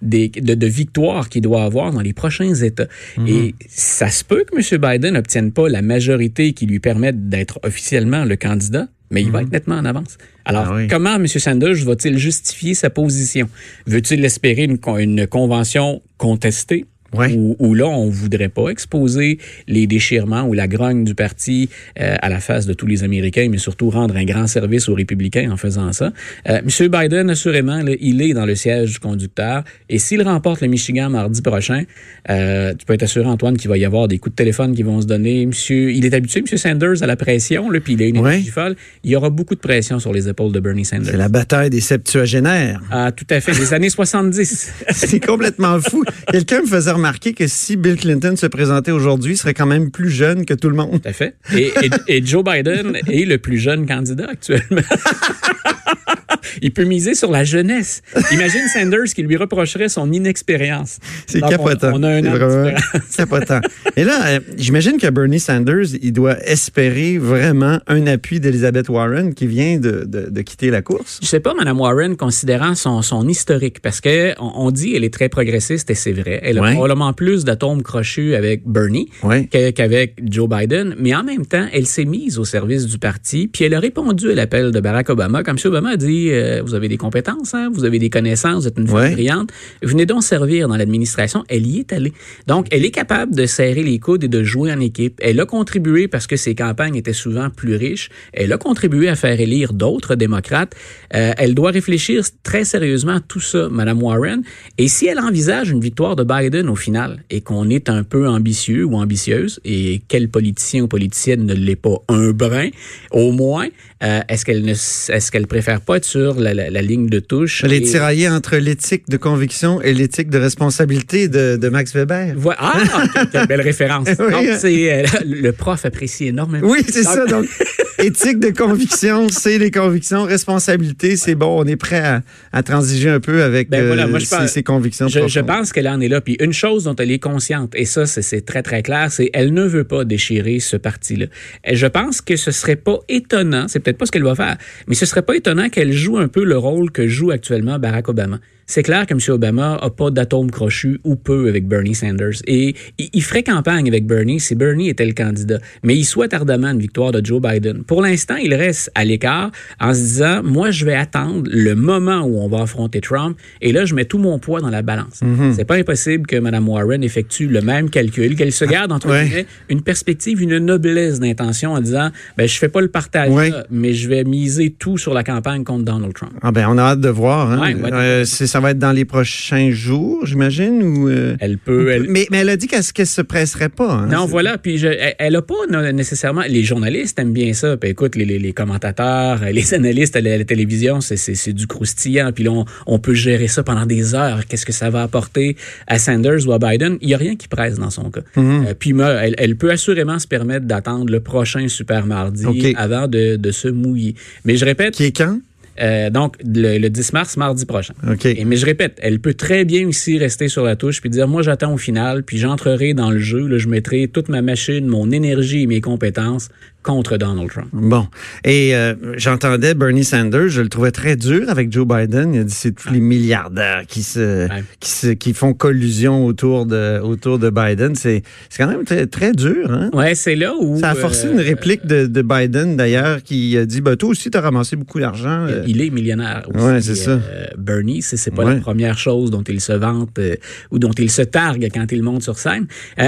des, 0.00 0.28
de, 0.28 0.54
de 0.54 0.66
victoires 0.66 1.28
qu'il 1.28 1.42
doit 1.42 1.64
avoir 1.64 1.92
dans 1.92 2.00
les 2.00 2.12
prochains 2.12 2.54
États. 2.54 2.88
Mhm. 3.18 3.26
Et 3.28 3.54
ça 3.68 4.10
se 4.10 4.24
peut 4.24 4.44
que 4.44 4.56
M. 4.56 4.80
Biden 4.80 5.14
n'obtienne 5.14 5.52
pas 5.52 5.68
la 5.68 5.82
majorité 5.82 6.52
qui 6.52 6.66
lui 6.66 6.80
permette 6.80 7.28
d'être 7.28 7.60
officiellement 7.62 8.24
le 8.24 8.36
candidat, 8.36 8.88
mais 9.10 9.22
il 9.22 9.30
va 9.30 9.40
mhm. 9.40 9.46
être 9.46 9.52
nettement 9.52 9.76
en 9.76 9.84
avance. 9.84 10.18
Alors, 10.44 10.72
ah 10.72 10.86
comment 10.88 11.14
M. 11.16 11.26
Sanders 11.26 11.84
va-t-il 11.84 12.18
justifier 12.18 12.74
sa 12.74 12.90
position? 12.90 13.48
Veut-il 13.86 14.24
espérer 14.24 14.64
une, 14.64 14.78
une 14.98 15.26
convention 15.26 16.02
contestée? 16.16 16.86
Ouais. 17.14 17.36
Où, 17.36 17.74
là, 17.74 17.86
on 17.86 18.08
voudrait 18.08 18.48
pas 18.48 18.68
exposer 18.68 19.38
les 19.68 19.86
déchirements 19.86 20.44
ou 20.44 20.54
la 20.54 20.66
grogne 20.66 21.04
du 21.04 21.14
parti 21.14 21.68
euh, 22.00 22.16
à 22.20 22.28
la 22.28 22.40
face 22.40 22.66
de 22.66 22.72
tous 22.72 22.86
les 22.86 23.04
Américains, 23.04 23.48
mais 23.50 23.58
surtout 23.58 23.90
rendre 23.90 24.16
un 24.16 24.24
grand 24.24 24.46
service 24.46 24.88
aux 24.88 24.94
républicains 24.94 25.50
en 25.50 25.56
faisant 25.56 25.92
ça. 25.92 26.12
Euh, 26.48 26.60
M. 26.60 26.88
Biden, 26.88 27.28
assurément, 27.30 27.82
il 28.00 28.22
est 28.22 28.32
dans 28.32 28.46
le 28.46 28.54
siège 28.54 28.92
du 28.92 28.98
conducteur. 28.98 29.62
Et 29.88 29.98
s'il 29.98 30.22
remporte 30.22 30.62
le 30.62 30.68
Michigan 30.68 31.10
mardi 31.10 31.42
prochain, 31.42 31.84
euh, 32.30 32.72
tu 32.74 32.86
peux 32.86 32.94
être 32.94 33.02
assuré, 33.02 33.26
Antoine, 33.26 33.56
qu'il 33.56 33.68
va 33.68 33.76
y 33.76 33.84
avoir 33.84 34.08
des 34.08 34.18
coups 34.18 34.32
de 34.32 34.36
téléphone 34.36 34.74
qui 34.74 34.82
vont 34.82 35.00
se 35.00 35.06
donner. 35.06 35.44
Monsieur, 35.44 35.92
il 35.92 36.06
est 36.06 36.14
habitué, 36.14 36.40
M. 36.40 36.56
Sanders, 36.56 37.02
à 37.02 37.06
la 37.06 37.16
pression, 37.16 37.70
là, 37.70 37.80
puis 37.80 37.94
il 37.94 38.02
a 38.02 38.06
une 38.06 38.16
énergie 38.16 38.48
folle. 38.48 38.76
Il 39.04 39.10
y 39.10 39.16
aura 39.16 39.28
beaucoup 39.28 39.54
de 39.54 39.60
pression 39.60 39.98
sur 39.98 40.12
les 40.12 40.28
épaules 40.28 40.52
de 40.52 40.60
Bernie 40.60 40.84
Sanders. 40.84 41.10
C'est 41.10 41.16
la 41.16 41.28
bataille 41.28 41.70
des 41.70 41.80
septuagénaires. 41.80 42.80
Ah, 42.90 43.12
tout 43.12 43.26
à 43.28 43.40
fait, 43.40 43.52
des 43.52 43.74
années 43.74 43.90
70. 43.90 44.72
C'est 44.90 45.24
complètement 45.24 45.78
fou. 45.80 46.04
Quelqu'un 46.30 46.62
me 46.62 46.66
faisait 46.66 46.92
remarqué 47.02 47.34
que 47.34 47.48
si 47.48 47.76
Bill 47.76 47.96
Clinton 47.96 48.36
se 48.36 48.46
présentait 48.46 48.92
aujourd'hui, 48.92 49.32
il 49.32 49.36
serait 49.36 49.54
quand 49.54 49.66
même 49.66 49.90
plus 49.90 50.08
jeune 50.08 50.46
que 50.46 50.54
tout 50.54 50.68
le 50.68 50.76
monde. 50.76 51.02
Tout 51.02 51.08
à 51.08 51.12
fait. 51.12 51.34
Et, 51.52 51.72
et 52.06 52.24
Joe 52.24 52.44
Biden 52.44 52.96
est 53.08 53.26
le 53.26 53.38
plus 53.38 53.58
jeune 53.58 53.86
candidat 53.86 54.28
actuellement. 54.30 54.82
il 56.60 56.72
peut 56.72 56.84
miser 56.84 57.14
sur 57.14 57.30
la 57.30 57.44
jeunesse. 57.44 58.02
Imagine 58.32 58.66
Sanders 58.72 59.12
qui 59.14 59.22
lui 59.22 59.36
reprocherait 59.36 59.88
son 59.88 60.10
inexpérience. 60.12 60.98
C'est 61.26 61.42
on- 61.42 61.48
capotant. 61.48 61.90
On, 61.94 62.02
a 62.02 62.08
un 62.08 62.24
an 62.26 62.74
capotant. 63.16 63.60
Et 63.96 64.04
là, 64.04 64.26
euh, 64.26 64.40
j'imagine 64.56 64.96
que 64.98 65.08
Bernie 65.10 65.40
Sanders, 65.40 65.94
il 66.00 66.12
doit 66.12 66.38
espérer 66.46 67.18
vraiment 67.18 67.78
un 67.86 68.06
appui 68.06 68.40
d'Elizabeth 68.40 68.88
Warren 68.88 69.34
qui 69.34 69.46
vient 69.46 69.78
de, 69.78 70.04
de- 70.06 70.28
de 70.30 70.42
quitter 70.42 70.70
la 70.70 70.82
course. 70.82 71.18
Je 71.22 71.26
sais 71.28 71.40
pas, 71.40 71.54
Mme 71.54 71.78
Warren, 71.80 72.16
considérant 72.16 72.74
son, 72.74 73.02
son 73.02 73.28
historique, 73.28 73.80
parce 73.80 74.00
que 74.00 74.32
on, 74.40 74.66
on 74.66 74.70
dit 74.70 74.94
elle 74.94 75.04
est 75.04 75.12
très 75.12 75.28
progressiste 75.28 75.90
et 75.90 75.94
c'est 75.94 76.12
vrai. 76.12 76.40
Elle 76.42 76.58
a 76.58 76.62
Ouais. 76.62 76.74
probablement 76.74 77.12
plus 77.12 77.44
d'atomes 77.44 77.82
crochus 77.82 78.34
avec 78.34 78.62
Bernie 78.66 79.08
Ouais. 79.22 79.46
qu'avec 79.74 80.14
Joe 80.24 80.48
Biden, 80.48 80.94
mais 80.98 81.14
en 81.14 81.24
même 81.24 81.44
temps, 81.46 81.66
elle 81.72 81.86
s'est 81.86 82.04
mise 82.04 82.38
au 82.38 82.44
service 82.44 82.86
du 82.86 82.98
parti, 82.98 83.48
puis 83.48 83.64
elle 83.64 83.74
a 83.74 83.80
répondu 83.80 84.30
à 84.30 84.34
l'appel 84.34 84.70
de 84.70 84.80
Barack 84.80 85.10
Obama. 85.10 85.42
Comme 85.42 85.58
si 85.58 85.66
Obama 85.66 85.90
a 85.90 85.96
dit, 85.96 86.28
euh, 86.32 86.62
vous 86.64 86.74
avez 86.74 86.88
des 86.88 86.96
compétences, 86.96 87.54
hein, 87.54 87.70
vous 87.72 87.84
avez 87.84 87.98
des 87.98 88.10
connaissances, 88.10 88.62
vous 88.62 88.68
êtes 88.68 88.78
une 88.78 88.86
fille 88.86 88.96
Ouais. 88.96 89.12
brillante, 89.12 89.50
venez 89.82 90.06
donc 90.06 90.22
servir 90.22 90.68
dans 90.68 90.76
l'administration. 90.76 91.44
Elle 91.48 91.66
y 91.66 91.78
est 91.80 91.92
allée. 91.92 92.12
Donc, 92.46 92.66
elle 92.70 92.84
est 92.84 92.90
capable 92.90 93.34
de 93.34 93.46
serrer 93.46 93.82
les 93.82 93.98
coudes 93.98 94.24
et 94.24 94.28
de 94.28 94.42
jouer 94.42 94.72
en 94.72 94.80
équipe. 94.80 95.18
Elle 95.22 95.40
a 95.40 95.46
contribué 95.46 96.08
parce 96.08 96.26
que 96.26 96.36
ses 96.36 96.54
campagnes 96.54 96.96
étaient 96.96 97.12
souvent 97.12 97.50
plus 97.50 97.76
riches. 97.76 98.08
Elle 98.32 98.52
a 98.52 98.58
contribué 98.58 99.08
à 99.08 99.14
faire 99.16 99.40
élire 99.40 99.72
d'autres 99.72 100.14
démocrates. 100.14 100.74
Euh, 101.14 101.32
elle 101.38 101.54
doit 101.54 101.70
réfléchir 101.70 102.24
très 102.42 102.64
sérieusement 102.64 103.16
à 103.16 103.20
tout 103.20 103.40
ça, 103.40 103.68
Mme 103.70 104.02
Warren. 104.02 104.42
Et 104.78 104.88
si 104.88 105.06
elle 105.06 105.18
envisage 105.20 105.70
une 105.70 105.80
victoire 105.80 106.16
de 106.16 106.24
Biden 106.24 106.68
au 106.68 106.76
final 106.76 107.22
et 107.30 107.40
qu'on 107.40 107.68
est 107.70 107.88
un 107.88 108.02
peu 108.04 108.28
ambitieux 108.28 108.84
ou 108.84 108.96
ambitieuse, 108.96 109.60
et 109.64 110.02
quel 110.08 110.28
politicien 110.28 110.82
ou 110.82 110.88
politicienne 110.88 111.44
ne 111.44 111.54
l'est 111.54 111.76
pas 111.76 111.96
un 112.08 112.30
brin, 112.32 112.68
au 113.10 113.32
moins, 113.32 113.68
euh, 114.02 114.20
est-ce 114.28 114.44
qu'elle 114.44 114.62
ne, 114.62 114.72
est-ce 114.72 115.30
qu'elle 115.30 115.46
préfère 115.46 115.80
pas 115.80 115.96
être 115.96 116.04
sur 116.04 116.34
la, 116.40 116.54
la- 116.54 116.70
la 116.70 116.82
ligne 116.82 117.08
de 117.08 117.20
touche? 117.20 117.62
Elle 117.64 117.72
est 117.72 117.78
et- 117.78 117.82
tiraillée 117.82 118.28
entre 118.28 118.56
l'éthique 118.56 119.08
de 119.08 119.16
conviction 119.16 119.80
et 119.82 119.92
l'éthique 119.94 120.28
de 120.30 120.38
responsabilité 120.38 121.28
de, 121.28 121.56
de 121.56 121.68
Max 121.68 121.94
Weber. 121.94 122.34
Voilà. 122.36 122.58
Ah, 122.60 123.04
quelle- 123.14 123.28
quelle 123.30 123.46
belle 123.46 123.60
référence. 123.60 124.08
Oui. 124.18 124.30
Donc, 124.32 124.46
c'est, 124.58 124.92
euh, 124.92 125.06
le 125.26 125.50
prof 125.52 125.84
apprécie 125.84 126.26
énormément. 126.26 126.68
Oui, 126.68 126.80
c'est 126.88 127.04
Donc- 127.04 127.12
ça. 127.14 127.26
Donc, 127.26 127.46
éthique 127.98 128.40
de 128.40 128.50
conviction, 128.50 129.28
c'est 129.28 129.58
les 129.58 129.70
convictions. 129.70 130.24
Responsabilité, 130.24 131.16
c'est 131.16 131.34
bon, 131.36 131.60
on 131.62 131.64
est 131.66 131.76
prêt 131.76 132.00
à, 132.00 132.22
à 132.52 132.62
transiger 132.62 133.08
un 133.10 133.20
peu 133.20 133.42
avec 133.44 133.70
Ben 133.70 133.82
euh, 133.84 133.86
voilà, 133.86 134.06
moi, 134.06 134.18
je 134.18 134.24
ses, 134.24 134.36
pense- 134.36 134.50
ses 134.50 134.62
convictions. 134.62 135.08
Je, 135.08 135.28
je 135.28 135.40
pense 135.40 135.72
qu'elle 135.72 135.88
en 135.88 136.00
est 136.00 136.08
là. 136.08 136.20
Puis 136.20 136.36
une 136.40 136.52
chose 136.52 136.84
dont 136.84 136.96
elle 136.96 137.10
est 137.10 137.18
consciente, 137.20 137.72
et 137.76 137.84
ça, 137.84 138.06
c'est- 138.06 138.22
c'est 138.22 138.40
très, 138.44 138.62
très 138.62 138.82
clair, 138.82 139.12
c'est 139.12 139.30
elle 139.32 139.52
ne 139.54 139.64
veut 139.64 139.84
pas 139.84 140.04
déchirer 140.04 140.58
ce 140.58 140.76
parti-là. 140.76 141.26
Et 141.64 141.76
je 141.76 141.86
pense 141.86 142.20
que 142.20 142.34
ce 142.36 142.50
serait 142.50 142.76
pas 142.76 142.98
étonnant, 143.08 143.66
c'est 143.68 143.78
peut-être 143.80 143.91
pas 143.98 144.06
ce 144.06 144.12
qu'elle 144.12 144.24
va 144.24 144.34
faire, 144.34 144.56
mais 144.86 144.94
ce 144.94 145.06
serait 145.06 145.22
pas 145.22 145.36
étonnant 145.36 145.68
qu'elle 145.68 145.92
joue 145.92 146.18
un 146.18 146.28
peu 146.28 146.44
le 146.44 146.56
rôle 146.56 146.90
que 146.90 147.06
joue 147.08 147.30
actuellement 147.30 147.78
Barack 147.78 148.08
Obama. 148.08 148.40
C'est 148.66 148.82
clair 148.82 149.06
que 149.06 149.14
M. 149.14 149.20
Obama 149.28 149.76
a 149.80 149.90
pas 149.90 150.10
d'atome 150.10 150.50
crochu 150.50 151.00
ou 151.04 151.16
peu 151.16 151.48
avec 151.48 151.66
Bernie 151.66 151.94
Sanders. 151.94 152.40
Et 152.46 152.74
il, 152.98 153.22
ferait 153.22 153.42
campagne 153.42 153.88
avec 153.88 154.06
Bernie 154.06 154.40
si 154.40 154.54
Bernie 154.54 154.88
était 154.88 155.04
le 155.04 155.12
candidat. 155.12 155.58
Mais 155.82 155.96
il 155.96 156.04
souhaite 156.04 156.32
ardemment 156.32 156.68
une 156.70 156.78
victoire 156.78 157.12
de 157.12 157.24
Joe 157.24 157.40
Biden. 157.42 157.82
Pour 157.84 158.02
l'instant, 158.02 158.36
il 158.36 158.54
reste 158.54 158.90
à 158.94 159.04
l'écart 159.04 159.50
en 159.80 159.92
se 159.92 159.98
disant, 160.00 160.42
moi, 160.42 160.70
je 160.70 160.84
vais 160.84 160.94
attendre 160.94 161.48
le 161.52 161.74
moment 161.74 162.20
où 162.22 162.38
on 162.40 162.48
va 162.48 162.62
affronter 162.62 163.00
Trump. 163.00 163.36
Et 163.60 163.72
là, 163.72 163.84
je 163.84 163.94
mets 163.94 164.04
tout 164.04 164.18
mon 164.18 164.38
poids 164.38 164.60
dans 164.60 164.70
la 164.70 164.82
balance. 164.82 165.20
C'est 165.54 165.64
pas 165.64 165.76
impossible 165.76 166.26
que 166.26 166.36
Mme 166.36 166.68
Warren 166.68 167.02
effectue 167.02 167.48
le 167.48 167.60
même 167.60 167.90
calcul, 167.90 168.36
qu'elle 168.36 168.52
se 168.52 168.64
garde, 168.64 168.92
entre 168.92 169.08
Ouais. 169.10 169.24
guillemets, 169.26 169.46
une 169.68 169.82
perspective, 169.82 170.40
une 170.40 170.58
noblesse 170.58 171.18
d'intention 171.20 171.72
en 171.72 171.80
disant, 171.80 172.10
ben, 172.36 172.46
je 172.48 172.56
fais 172.58 172.68
pas 172.68 172.80
le 172.80 172.88
partage, 172.88 173.30
Ouais. 173.30 173.50
là, 173.50 173.64
mais 173.70 173.92
je 173.92 174.08
vais 174.08 174.24
miser 174.24 174.70
tout 174.78 174.96
sur 174.98 175.12
la 175.14 175.24
campagne 175.24 175.64
contre 175.64 175.84
Donald 175.84 176.14
Trump. 176.14 176.32
Ah 176.42 176.52
ben, 176.52 176.66
on 176.68 176.78
a 176.78 176.82
hâte 176.82 177.00
de 177.00 177.08
voir. 177.08 177.50
Hein. 177.50 177.60
Ouais. 177.60 177.92
Euh, 177.92 178.24
c'est- 178.24 178.51
ça 178.52 178.60
va 178.60 178.70
être 178.72 178.78
dans 178.78 178.92
les 178.92 179.04
prochains 179.04 179.70
jours, 179.70 180.26
j'imagine, 180.26 180.82
ou. 180.82 181.08
euh, 181.08 181.36
Elle 181.40 181.58
peut, 181.58 181.90
elle, 181.90 182.04
Mais, 182.08 182.26
mais 182.30 182.38
elle 182.38 182.48
a 182.50 182.56
dit 182.56 182.66
qu'elle 182.66 182.80
ne 182.98 183.04
se 183.04 183.22
presserait 183.22 183.68
pas. 183.70 183.90
hein. 183.92 184.06
Non, 184.08 184.26
voilà. 184.26 184.58
Puis 184.58 184.78
je, 184.78 184.88
elle- 184.88 185.14
elle 185.18 185.36
a 185.36 185.42
pas 185.42 185.54
nécessairement. 185.92 186.42
Les 186.48 186.62
journalistes 186.62 187.18
aiment 187.18 187.32
bien 187.32 187.52
ça. 187.54 187.76
Puis 187.76 187.90
écoute, 187.90 188.14
les, 188.14 188.24
les, 188.24 188.38
les 188.38 188.52
commentateurs, 188.52 189.42
euh, 189.42 189.50
les 189.50 189.74
analystes 189.80 190.16
à 190.16 190.20
la, 190.20 190.44
télévision, 190.44 191.00
c'est, 191.00 191.52
du 191.52 191.66
croustillant. 191.66 192.30
Puis 192.32 192.44
là, 192.44 192.50
on, 192.50 192.64
on 192.86 192.98
peut 192.98 193.14
gérer 193.14 193.48
ça 193.48 193.62
pendant 193.62 193.86
des 193.86 194.14
heures. 194.14 194.46
Qu'est-ce 194.46 194.66
que 194.66 194.72
ça 194.72 194.90
va 194.90 195.02
apporter 195.02 195.56
à 195.86 195.98
Sanders 195.98 196.46
ou 196.46 196.52
à 196.52 196.58
Biden? 196.58 196.98
Il 197.00 197.08
y 197.08 197.14
a 197.14 197.18
rien 197.18 197.36
qui 197.36 197.48
presse 197.48 197.78
dans 197.78 197.90
son 197.90 198.10
cas. 198.10 198.20
Mhm. 198.36 198.66
Euh, 198.68 198.74
puis 198.78 198.90
elle, 199.00 199.34
elle 199.38 199.56
peut 199.56 199.70
assurément 199.70 200.18
se 200.18 200.26
permettre 200.26 200.66
d'attendre 200.66 201.10
le 201.10 201.20
prochain 201.20 201.68
super 201.68 202.06
mardi 202.06 202.74
avant 202.76 203.06
de, 203.08 203.36
de 203.36 203.50
se 203.50 203.68
mouiller. 203.68 204.14
Mais 204.44 204.56
je 204.56 204.64
répète, 204.64 204.94
Qui 204.94 205.04
est 205.04 205.16
quand? 205.16 205.38
Euh, 205.80 206.10
donc 206.10 206.36
le, 206.44 206.78
le 206.78 206.90
10 206.90 207.12
mars, 207.12 207.36
mardi 207.36 207.64
prochain. 207.66 207.94
OK. 208.10 208.26
Et, 208.26 208.44
mais 208.44 208.56
je 208.56 208.66
répète, 208.66 208.98
elle 209.02 209.20
peut 209.20 209.34
très 209.34 209.64
bien 209.64 209.86
aussi 209.88 210.18
rester 210.18 210.48
sur 210.48 210.64
la 210.64 210.76
touche 210.76 211.00
puis 211.00 211.10
dire 211.10 211.28
moi 211.28 211.42
j'attends 211.42 211.72
au 211.72 211.78
final 211.78 212.22
puis 212.24 212.38
j'entrerai 212.38 212.94
dans 212.94 213.10
le 213.10 213.18
jeu, 213.18 213.46
là, 213.46 213.58
je 213.58 213.68
mettrai 213.68 214.08
toute 214.08 214.28
ma 214.28 214.42
machine, 214.42 214.86
mon 214.86 215.10
énergie 215.10 215.62
et 215.62 215.66
mes 215.66 215.80
compétences 215.80 216.48
contre 216.82 217.16
Donald 217.16 217.48
Trump. 217.48 217.68
Bon. 217.72 218.08
Et 218.44 218.74
euh, 218.74 218.94
j'entendais 219.16 219.72
Bernie 219.74 220.02
Sanders, 220.02 220.48
je 220.48 220.62
le 220.62 220.68
trouvais 220.68 220.90
très 220.90 221.14
dur 221.14 221.48
avec 221.48 221.70
Joe 221.72 221.86
Biden. 221.86 222.34
Il 222.34 222.40
a 222.40 222.44
dit 222.44 222.52
c'est 222.52 222.72
tous 222.72 222.90
les 222.92 222.98
milliardaires 222.98 223.84
qui 223.86 224.02
se, 224.02 224.48
Ouais. 224.48 224.64
qui 224.80 224.90
se 224.90 225.06
qui 225.08 225.32
font 225.32 225.54
collusion 225.54 226.26
autour 226.26 226.66
de 226.66 226.98
autour 227.00 227.38
de 227.38 227.50
Biden. 227.50 227.94
C'est 227.94 228.22
c'est 228.50 228.64
quand 228.64 228.68
même 228.68 228.84
très 228.84 229.06
très 229.06 229.30
dur. 229.30 229.70
Hein? 229.70 229.90
Ouais, 229.92 230.16
c'est 230.16 230.34
là 230.34 230.54
où 230.58 230.76
Ça 230.80 230.90
a 230.90 230.94
forcé 230.96 231.28
euh, 231.28 231.32
une 231.34 231.40
réplique 231.40 231.86
de, 231.86 232.06
de 232.06 232.22
Biden 232.22 232.76
d'ailleurs 232.76 233.22
qui 233.22 233.56
a 233.56 233.64
dit 233.64 233.80
bah 233.80 233.94
toi 233.94 234.08
aussi 234.10 234.30
t'as 234.32 234.40
ramassé 234.40 234.74
beaucoup 234.74 234.98
d'argent. 234.98 235.46
Euh, 235.62 235.66
Il 235.68 235.80
est 235.80 235.90
millionnaire 235.90 236.42
aussi. 236.52 236.64
Ouais, 236.64 236.80
c'est 236.80 236.94
ça. 236.94 237.12
euh, 237.12 237.46
Bernie, 237.56 238.02
c'est, 238.02 238.30
pas 238.34 238.44
Ouais. 238.44 238.54
la 238.54 238.60
première 238.60 238.98
chose 238.98 239.30
dont 239.30 239.42
il 239.42 239.60
se 239.60 239.72
vante 239.72 240.18
euh, 240.18 240.34
ou 240.70 240.78
dont 240.78 240.90
il 240.92 241.10
se 241.10 241.22
targue 241.22 241.68
quand 241.72 241.90
il 241.92 242.02
monte 242.02 242.22
sur 242.22 242.38
scène. 242.38 242.66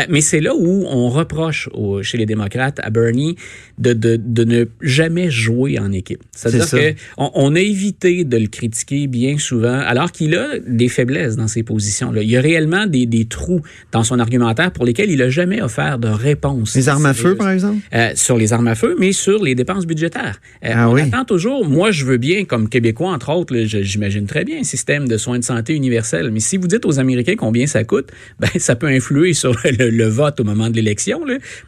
Mais 0.09 0.21
c'est 0.21 0.41
là 0.41 0.55
où 0.55 0.85
on 0.89 1.09
reproche 1.09 1.69
au- 1.73 2.03
chez 2.03 2.19
les 2.19 2.27
démocrates 2.27 2.79
à 2.83 2.91
Bernie 2.91 3.37
de, 3.79 3.93
de, 3.93 4.17
de 4.17 4.45
ne 4.45 4.65
jamais 4.81 5.31
jouer 5.31 5.79
en 5.79 5.93
équipe. 5.93 6.23
C'est-à-dire 6.33 6.71
que 6.71 6.95
on, 7.19 7.55
a 7.55 7.61
évité 7.61 8.25
de 8.25 8.37
le 8.37 8.47
critiquer 8.47 9.07
bien 9.07 9.39
souvent, 9.39 9.79
alors 9.79 10.13
qu'il 10.13 10.35
a 10.37 10.59
des 10.67 10.89
faiblesses 10.89 11.37
dans 11.37 11.49
ses 11.49 11.63
positions-là. 11.63 12.23
Il 12.23 12.31
y 12.31 12.37
a 12.37 12.41
réellement 12.41 12.87
des, 12.87 13.07
des 13.07 13.25
trous 13.27 13.61
dans 13.93 14.03
son 14.05 14.19
argumentaire 14.19 14.71
pour 14.73 14.85
lesquels 14.85 15.11
il 15.11 15.23
a 15.23 15.29
jamais 15.31 15.61
offert 15.63 15.99
de 15.99 16.09
réponse. 16.09 16.75
les 16.75 16.89
armes 16.89 17.07
à 17.07 17.15
feu 17.15 17.35
par 17.37 17.51
exemple? 17.51 17.79
Sur 18.15 18.37
les 18.37 18.53
armes 18.53 18.69
à 18.69 18.75
feu, 18.75 18.97
mais 18.99 19.13
sur 19.13 19.43
les 19.43 19.55
dépenses 19.55 19.87
budgétaires. 19.87 20.41
Ah 20.63 20.89
on 20.89 20.95
oui. 20.95 21.03
attend 21.03 21.25
toujours, 21.25 21.67
moi 21.69 21.91
je 21.91 22.05
veux 22.05 22.17
bien, 22.17 22.44
comme 22.45 22.69
Québécois 22.69 23.11
entre 23.11 23.31
autres, 23.33 23.55
j'imagine 23.65 24.27
très 24.27 24.45
bien 24.45 24.61
un 24.61 24.65
système 24.65 25.09
de 25.09 25.17
soins 25.17 25.39
de 25.39 25.45
santé 25.45 25.75
universel, 25.75 26.31
mais 26.33 26.41
si 26.41 26.57
vous 26.57 26.67
dites 26.69 26.85
aux 26.87 26.99
Américains 26.99 27.35
combien 27.37 27.67
ça 27.67 27.85
coûte, 27.85 28.11
ben 28.41 28.49
ça 28.59 28.77
peut 28.77 28.87
influer 28.89 29.33
sur 29.35 29.53
le, 29.65 29.91
le 29.91 30.05
vote 30.09 30.41
au 30.41 30.45
moment 30.45 30.71
de 30.71 30.77
l'élection. 30.77 31.21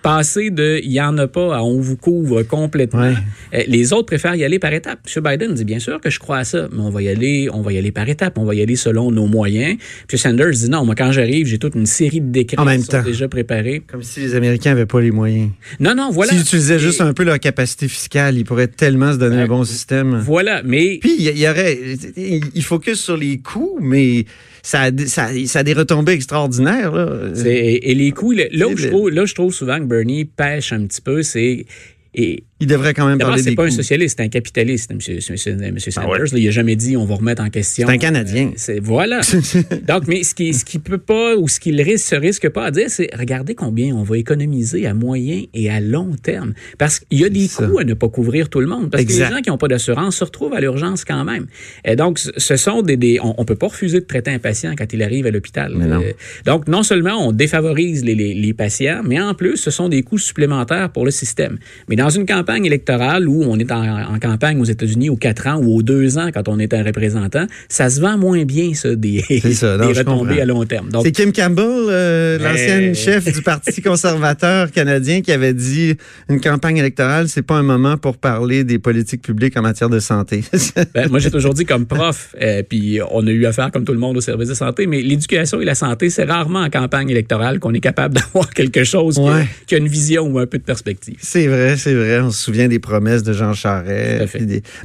Passer 0.02 0.50
de 0.50 0.80
il 0.82 0.92
y 0.92 1.00
en 1.00 1.16
a 1.18 1.26
pas 1.26 1.56
à 1.56 1.62
on 1.62 1.80
vous 1.80 1.96
couvre 1.96 2.42
complètement. 2.42 3.00
Ouais. 3.00 3.14
Euh, 3.54 3.62
les 3.68 3.92
autres 3.92 4.06
préfèrent 4.06 4.34
y 4.36 4.44
aller 4.44 4.58
par 4.58 4.72
étapes. 4.72 5.00
M. 5.16 5.22
Biden 5.22 5.54
dit 5.54 5.64
bien 5.64 5.78
sûr 5.78 6.00
que 6.00 6.10
je 6.10 6.18
crois 6.18 6.38
à 6.38 6.44
ça, 6.44 6.68
mais 6.72 6.80
on 6.80 6.90
va 6.90 7.02
y 7.02 7.08
aller, 7.08 7.48
on 7.52 7.60
va 7.62 7.72
y 7.72 7.78
aller 7.78 7.92
par 7.92 8.08
étapes, 8.08 8.38
on 8.38 8.44
va 8.44 8.54
y 8.54 8.62
aller 8.62 8.76
selon 8.76 9.10
nos 9.10 9.26
moyens. 9.26 9.76
M. 10.12 10.18
Sanders 10.18 10.50
dit 10.50 10.70
non, 10.70 10.84
moi 10.84 10.94
quand 10.94 11.12
j'arrive, 11.12 11.46
j'ai 11.46 11.58
toute 11.58 11.74
une 11.74 11.86
série 11.86 12.20
de 12.20 12.30
décrets 12.30 12.58
En 12.60 12.64
même 12.64 12.80
qui 12.80 12.86
sont 12.86 12.92
temps. 12.98 13.02
déjà 13.02 13.28
préparés. 13.28 13.82
Comme 13.86 14.02
si 14.02 14.20
les 14.20 14.34
Américains 14.34 14.72
avaient 14.72 14.86
pas 14.86 15.00
les 15.00 15.10
moyens. 15.10 15.50
Non, 15.80 15.94
non, 15.94 16.10
voilà. 16.10 16.32
S'ils 16.32 16.40
utilisaient 16.42 16.76
Et- 16.76 16.78
juste 16.80 17.00
un 17.00 17.12
peu 17.12 17.24
leur 17.24 17.38
capacité 17.40 17.88
fiscale, 17.88 18.36
ils 18.36 18.44
pourraient 18.44 18.66
tellement 18.68 19.12
se 19.12 19.18
donner 19.18 19.36
un 19.42 19.46
bon 19.46 19.64
système. 19.64 20.16
Voilà, 20.24 20.62
mais 20.66 20.98
Puis, 21.00 21.14
il 21.18 21.38
y, 21.38 21.48
aurait. 21.48 21.78
Il 22.16 22.62
focus 22.64 23.00
sur 23.00 23.16
les 23.16 23.38
coûts, 23.38 23.78
mais 23.80 24.24
ça 24.62 24.82
a, 24.82 24.90
des- 24.90 25.06
ça, 25.06 25.28
ça 25.46 25.60
a 25.60 25.62
des 25.62 25.72
retombées 25.72 26.12
extraordinaires. 26.12 26.92
Là. 26.92 27.30
Et 27.46 27.94
les 27.94 28.10
coûts, 28.10 28.32
là 28.32 28.68
où, 28.68 28.76
je 28.76 28.88
trouve, 28.88 29.10
là, 29.10 29.24
je 29.24 29.34
trouve 29.34 29.52
souvent 29.54 29.78
que 29.78 29.84
Bernie 29.84 30.24
pêche 30.24 30.72
un 30.72 30.84
petit 30.86 31.00
peu, 31.00 31.22
c'est. 31.22 31.66
Et 32.14 32.44
Il 32.58 32.66
devrait 32.66 32.94
quand 32.94 33.06
même 33.06 33.18
parler 33.18 33.42
c'est 33.42 33.50
des 33.50 33.56
pas 33.56 33.66
un 33.66 33.70
socialiste, 33.70 34.16
c'est 34.18 34.24
un 34.24 34.28
capitaliste, 34.28 34.90
M. 34.90 34.98
Sanders. 35.00 35.72
Ah 35.96 36.08
ouais. 36.08 36.18
là. 36.18 36.24
il 36.32 36.48
a 36.48 36.50
jamais 36.50 36.74
dit 36.74 36.96
on 36.96 37.04
va 37.04 37.16
remettre 37.16 37.42
en 37.42 37.50
question. 37.50 37.86
C'est 37.86 37.92
un 37.92 37.98
Canadien. 37.98 38.52
Euh, 38.70 38.80
voilà. 38.82 39.20
Donc, 39.86 40.06
mais 40.08 40.22
ce 40.22 40.34
qui, 40.34 40.54
ce 40.54 40.64
qui 40.64 40.78
peut 40.78 40.96
pas 40.96 41.36
ou 41.36 41.48
ce 41.48 41.60
qu'il 41.60 41.78
risque, 41.82 42.06
se 42.06 42.14
risque 42.14 42.48
pas 42.48 42.64
à 42.64 42.70
dire, 42.70 42.86
c'est 42.88 43.10
regardez 43.14 43.54
combien 43.54 43.94
on 43.94 44.04
va 44.04 44.16
économiser 44.16 44.86
à 44.86 44.94
moyen 44.94 45.42
et 45.52 45.68
à 45.68 45.80
long 45.80 46.12
terme. 46.22 46.54
Parce 46.78 47.00
qu'il 47.00 47.20
y 47.20 47.24
a 47.26 47.28
des 47.28 47.46
coûts 47.48 47.78
à 47.78 47.84
ne 47.84 47.92
pas 47.92 48.08
couvrir 48.08 48.48
tout 48.48 48.60
le 48.60 48.66
monde. 48.66 48.90
Parce 48.90 49.04
que 49.04 49.12
les 49.12 49.18
gens 49.18 49.42
qui 49.42 49.50
n'ont 49.50 49.58
pas 49.58 49.68
d'assurance 49.68 50.16
se 50.16 50.24
retrouvent 50.24 50.54
à 50.54 50.60
l'urgence 50.60 51.04
quand 51.04 51.24
même. 51.24 51.48
Et 51.84 51.94
donc, 51.94 52.18
ce- 52.18 52.56
sont 52.56 52.80
des, 52.80 52.96
des 52.96 53.20
on, 53.22 53.34
on 53.38 53.44
peut 53.44 53.54
pas 53.56 53.66
refuser 53.66 54.00
de 54.00 54.06
traiter 54.06 54.30
un 54.30 54.38
patient 54.38 54.72
quand 54.78 54.90
il 54.94 55.02
arrive 55.02 55.26
à 55.26 55.30
l'hôpital. 55.30 55.74
Euh, 55.78 56.12
donc, 56.46 56.68
non 56.68 56.82
seulement 56.82 57.28
on 57.28 57.32
défavorise 57.32 58.02
les, 58.02 58.14
les, 58.14 58.32
les 58.32 58.54
patients, 58.54 59.02
mais 59.04 59.20
en 59.20 59.34
plus, 59.34 59.58
ce 59.58 59.70
sont 59.70 59.90
des 59.90 60.02
coûts 60.02 60.16
supplémentaires 60.16 60.90
pour 60.90 61.04
le 61.04 61.10
système. 61.10 61.58
Mais 61.90 61.96
dans 61.96 62.08
une 62.08 62.24
campagne 62.24 62.45
campagne 62.46 62.64
électorale 62.64 63.28
où 63.28 63.42
on 63.42 63.58
est 63.58 63.72
en, 63.72 64.18
campagne 64.20 64.60
aux 64.60 64.64
États-Unis 64.64 65.10
aux 65.10 65.16
quatre 65.16 65.48
ans 65.48 65.56
ou 65.56 65.76
aux 65.76 65.82
deux 65.82 66.16
ans 66.16 66.30
quand 66.32 66.48
on 66.48 66.60
est 66.60 66.72
un 66.74 66.84
représentant, 66.84 67.46
ça 67.68 67.90
se 67.90 68.00
vend 68.00 68.16
moins 68.16 68.44
bien, 68.44 68.72
ça, 68.74 68.94
des, 68.94 69.20
ça, 69.52 69.76
des 69.76 69.98
retombées 69.98 70.40
à 70.40 70.44
long 70.44 70.64
terme. 70.64 70.88
C'est 71.02 71.10
Kim 71.10 71.32
Campbell, 71.32 71.66
euh, 71.66 72.38
l'ancienne 72.38 72.94
chef 72.94 73.32
du 73.32 73.42
Parti 73.42 73.82
conservateur 73.82 74.70
canadien, 74.70 75.22
qui 75.22 75.32
avait 75.32 75.54
dit 75.54 75.96
une 76.28 76.40
campagne 76.40 76.76
électorale, 76.76 77.28
c'est 77.28 77.42
pas 77.42 77.56
un 77.56 77.64
moment 77.64 77.96
pour 77.96 78.16
parler 78.16 78.62
des 78.62 78.78
politiques 78.78 79.22
publiques 79.22 79.56
en 79.56 79.62
matière 79.62 79.90
de 79.90 79.98
santé. 79.98 80.44
ben, 80.94 81.08
moi, 81.10 81.18
j'ai 81.18 81.32
toujours 81.32 81.54
dit 81.54 81.64
comme 81.64 81.86
prof, 81.86 82.36
euh, 82.40 82.62
puis 82.62 83.00
on 83.10 83.26
a 83.26 83.30
eu 83.30 83.44
affaire 83.46 83.72
comme 83.72 83.84
tout 83.84 83.92
le 83.92 83.98
monde 83.98 84.16
au 84.16 84.20
service 84.20 84.48
de 84.48 84.54
santé, 84.54 84.86
mais 84.86 85.02
l'éducation 85.02 85.60
et 85.60 85.64
la 85.64 85.74
santé, 85.74 86.10
c'est 86.10 86.24
rarement 86.24 86.60
en 86.60 86.70
campagne 86.70 87.10
électorale 87.10 87.58
qu'on 87.58 87.74
est 87.74 87.80
capable 87.80 88.14
d'avoir 88.18 88.50
quelque 88.50 88.84
chose 88.84 89.20
qui, 89.66 89.74
a, 89.74 89.78
une 89.78 89.88
vision 89.88 90.28
ou 90.28 90.38
un 90.38 90.46
peu 90.46 90.58
de 90.58 90.64
perspective. 90.64 91.16
C'est 91.18 91.48
vrai, 91.48 91.76
c'est 91.76 91.94
vrai. 91.94 92.20
On 92.20 92.30
se 92.36 92.44
souvient 92.44 92.68
des 92.68 92.78
promesses 92.78 93.22
de 93.22 93.32
Jean 93.32 93.52
Charest. 93.52 94.38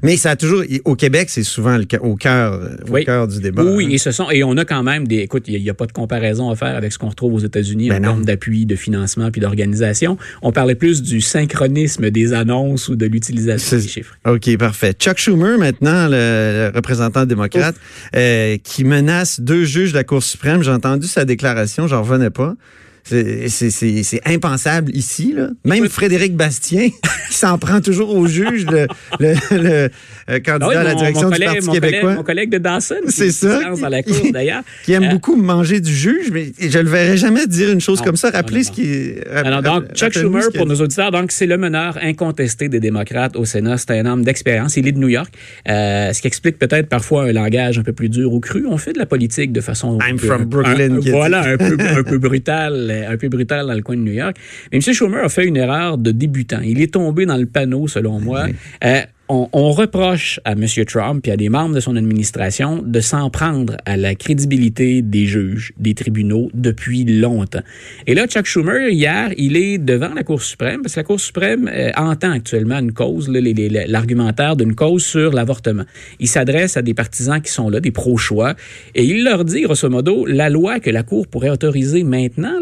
Mais 0.04 0.18
ça 0.18 0.32
a 0.32 0.36
toujours, 0.36 0.64
au 0.86 0.96
Québec, 0.96 1.30
c'est 1.30 1.44
souvent 1.44 1.78
au 2.02 2.16
cœur, 2.16 2.60
au 2.90 2.96
cœur 2.96 3.28
du 3.28 3.40
débat. 3.40 3.64
Oui, 3.64 3.86
hein. 3.86 3.90
et 3.92 3.98
ce 3.98 4.12
sont, 4.12 4.30
et 4.32 4.44
on 4.44 4.58
a 4.58 4.66
quand 4.66 4.84
même 4.84 5.08
des, 5.08 5.18
écoute, 5.18 5.44
il 5.48 5.62
n'y 5.62 5.70
a, 5.70 5.74
pas 5.74 5.86
de 5.86 5.92
comparaison 5.92 6.50
à 6.50 6.56
faire 6.56 6.76
avec 6.76 6.92
ce 6.92 6.98
qu'on 6.98 7.10
retrouve 7.10 7.34
aux 7.34 7.40
États-Unis 7.40 7.90
ben 7.90 8.00
en 8.00 8.02
termes 8.02 8.26
d'appui, 8.26 8.66
de 8.66 8.76
financement 8.76 9.32
puis 9.32 9.42
d'organisation. 9.42 10.18
On 10.42 10.52
parlait 10.52 10.76
plus 10.76 11.02
du 11.02 11.22
synchronisme 11.22 12.10
des 12.10 12.34
annonces 12.34 12.88
ou 12.88 12.96
de 12.96 13.06
l'utilisation 13.06 13.78
des 13.78 13.88
chiffres. 13.88 14.18
OK, 14.26 14.58
parfait. 14.58 14.94
Chuck 14.94 15.18
Schumer, 15.18 15.58
maintenant, 15.58 16.08
le, 16.10 16.72
représentant 16.74 17.26
démocrate, 17.26 17.76
euh, 18.16 18.58
qui 18.64 18.84
menace 18.84 19.40
deux 19.40 19.66
juges 19.66 19.92
de 19.92 19.98
la 19.98 20.04
Cour 20.04 20.24
suprême. 20.24 20.64
J'ai 20.64 20.72
entendu 20.72 21.08
sa 21.08 21.26
déclaration, 21.26 21.88
j'en 21.88 22.02
revenais 22.02 22.30
pas. 22.30 22.56
C'est 23.04 24.22
impensable 24.26 24.92
ici. 24.96 25.34
Là. 25.36 25.50
Même 25.66 25.88
Frédéric 25.90 26.36
Bastien, 26.36 26.90
qui 27.30 27.36
s'en 27.38 27.58
prend 27.58 27.82
toujours 27.82 28.16
au 28.16 28.28
juge, 28.28 28.66
le, 28.68 28.88
le, 29.20 29.34
le 29.52 29.90
euh, 30.30 30.40
candidat 30.40 30.82
à 30.82 30.84
la 30.84 30.96
direction 30.96 31.30
du 31.30 31.40
Parti 31.40 31.70
québécois. 31.70 32.16
mon 32.16 32.24
collègue 32.24 32.50
de 32.50 32.58
Dawson, 32.58 32.96
c'est 33.08 33.32
ça. 33.32 33.62
Dans 33.82 33.90
la 33.90 34.04
cour, 34.04 34.16
d'ailleurs. 34.32 34.64
qui 34.84 34.94
aime 34.94 35.06
euh, 35.06 35.10
beaucoup 35.10 35.36
manger 35.36 35.80
du 35.80 35.94
juge, 35.94 36.30
mais 36.32 36.52
je 36.60 36.80
le 36.80 36.90
verrai 36.90 37.18
jamais 37.18 37.48
dire 37.48 37.72
une 37.72 37.82
chose 37.82 38.02
comme 38.02 38.16
ça. 38.16 38.30
Rappelez 38.30 38.64
ce 38.64 38.72
qui. 38.72 39.14
Alors, 39.34 39.62
donc, 39.62 39.94
Chuck 39.94 40.14
Schumer, 40.14 40.52
pour 40.56 40.66
nos 40.66 40.76
auditeurs, 40.76 41.12
donc 41.12 41.32
c'est 41.32 41.48
le 41.48 41.58
meneur 41.58 41.98
incontesté 42.02 42.70
des 42.70 42.80
démocrates 42.80 43.36
au 43.36 43.46
Sénat. 43.46 43.78
C'est 43.78 43.92
un 43.92 44.06
homme 44.06 44.24
d'expérience. 44.24 44.78
Il 44.78 44.88
est 44.88 44.92
de 44.92 45.00
New 45.00 45.10
York, 45.10 45.34
euh, 45.68 46.14
ce 46.14 46.22
qui 46.22 46.28
explique 46.28 46.60
peut-être 46.60 46.88
parfois 46.88 47.26
un 47.26 47.32
langage 47.32 47.80
un 47.80 47.84
peu 47.84 47.94
plus 47.94 48.10
dur 48.10 48.32
ou 48.34 48.40
cru. 48.40 48.66
On 48.68 48.78
fait 48.78 48.94
de 48.94 49.00
la 49.00 49.06
politique 49.06 49.52
de 49.52 49.62
façon. 49.62 49.98
I'm 50.08 50.18
from 50.18 50.46
Brooklyn. 50.46 51.00
voilà, 51.12 51.42
un 51.42 51.58
peu, 51.58 51.78
un 51.80 52.04
peu 52.04 52.18
brutal 52.18 52.91
un 53.08 53.18
peu 53.18 53.30
brutal 53.30 53.68
dans 53.68 53.74
le 53.74 53.82
coin 53.82 53.96
de 53.96 54.02
New 54.02 54.14
York. 54.14 54.38
Mais 54.72 54.80
M. 54.86 54.94
Schumer 54.94 55.24
a 55.24 55.30
fait 55.30 55.46
une 55.46 55.58
erreur 55.58 55.98
de 55.98 56.12
débutant. 56.12 56.62
Il 56.64 56.82
est 56.82 56.94
tombé 56.94 57.26
dans 57.26 57.38
le 57.38 57.46
panneau, 57.46 57.88
selon 57.88 58.20
moi. 58.20 58.48
Euh, 58.84 59.02
on, 59.32 59.72
reproche 59.72 60.40
à 60.44 60.52
M. 60.52 60.66
Trump 60.86 61.26
et 61.26 61.32
à 61.32 61.38
des 61.38 61.48
membres 61.48 61.74
de 61.74 61.80
son 61.80 61.96
administration 61.96 62.82
de 62.86 63.00
s'en 63.00 63.30
prendre 63.30 63.78
à 63.86 63.96
la 63.96 64.16
crédibilité 64.16 65.02
des 65.02 65.26
juges, 65.26 65.72
des 65.78 65.94
tribunaux 65.94 66.50
depuis 66.54 67.06
longtemps. 67.06 67.62
Et 68.08 68.14
là, 68.14 68.28
Chuck 68.28 68.46
Schumer, 68.46 68.90
hier, 68.90 69.32
il 69.38 69.56
est 69.56 69.78
devant 69.78 70.14
la 70.14 70.24
Cour 70.24 70.42
suprême, 70.42 70.82
parce 70.82 70.96
que 70.96 71.00
la 71.00 71.04
Cour 71.06 71.20
suprême 71.20 71.70
euh, 71.72 71.92
entend 71.96 72.32
actuellement 72.32 72.80
une 72.80 72.92
cause, 72.92 73.30
l'argumentaire 73.30 74.56
d'une 74.58 74.76
cause 74.76 75.06
sur 75.06 75.32
l'avortement. 75.32 75.84
Il 76.20 76.28
s'adresse 76.28 76.76
à 76.76 76.82
des 76.82 76.94
partisans 76.94 77.42
qui 77.42 77.52
sont 77.52 77.70
là, 77.70 77.80
des 77.80 77.92
pro-choix, 77.92 78.56
et 78.96 79.06
il 79.06 79.24
leur 79.24 79.46
dit, 79.46 79.62
grosso 79.62 79.90
modo, 79.90 80.26
la 80.26 80.50
loi 80.50 80.80
que 80.80 80.90
la 80.90 81.04
Cour 81.04 81.28
pourrait 81.28 81.50
autoriser 81.50 82.04
maintenant, 82.04 82.60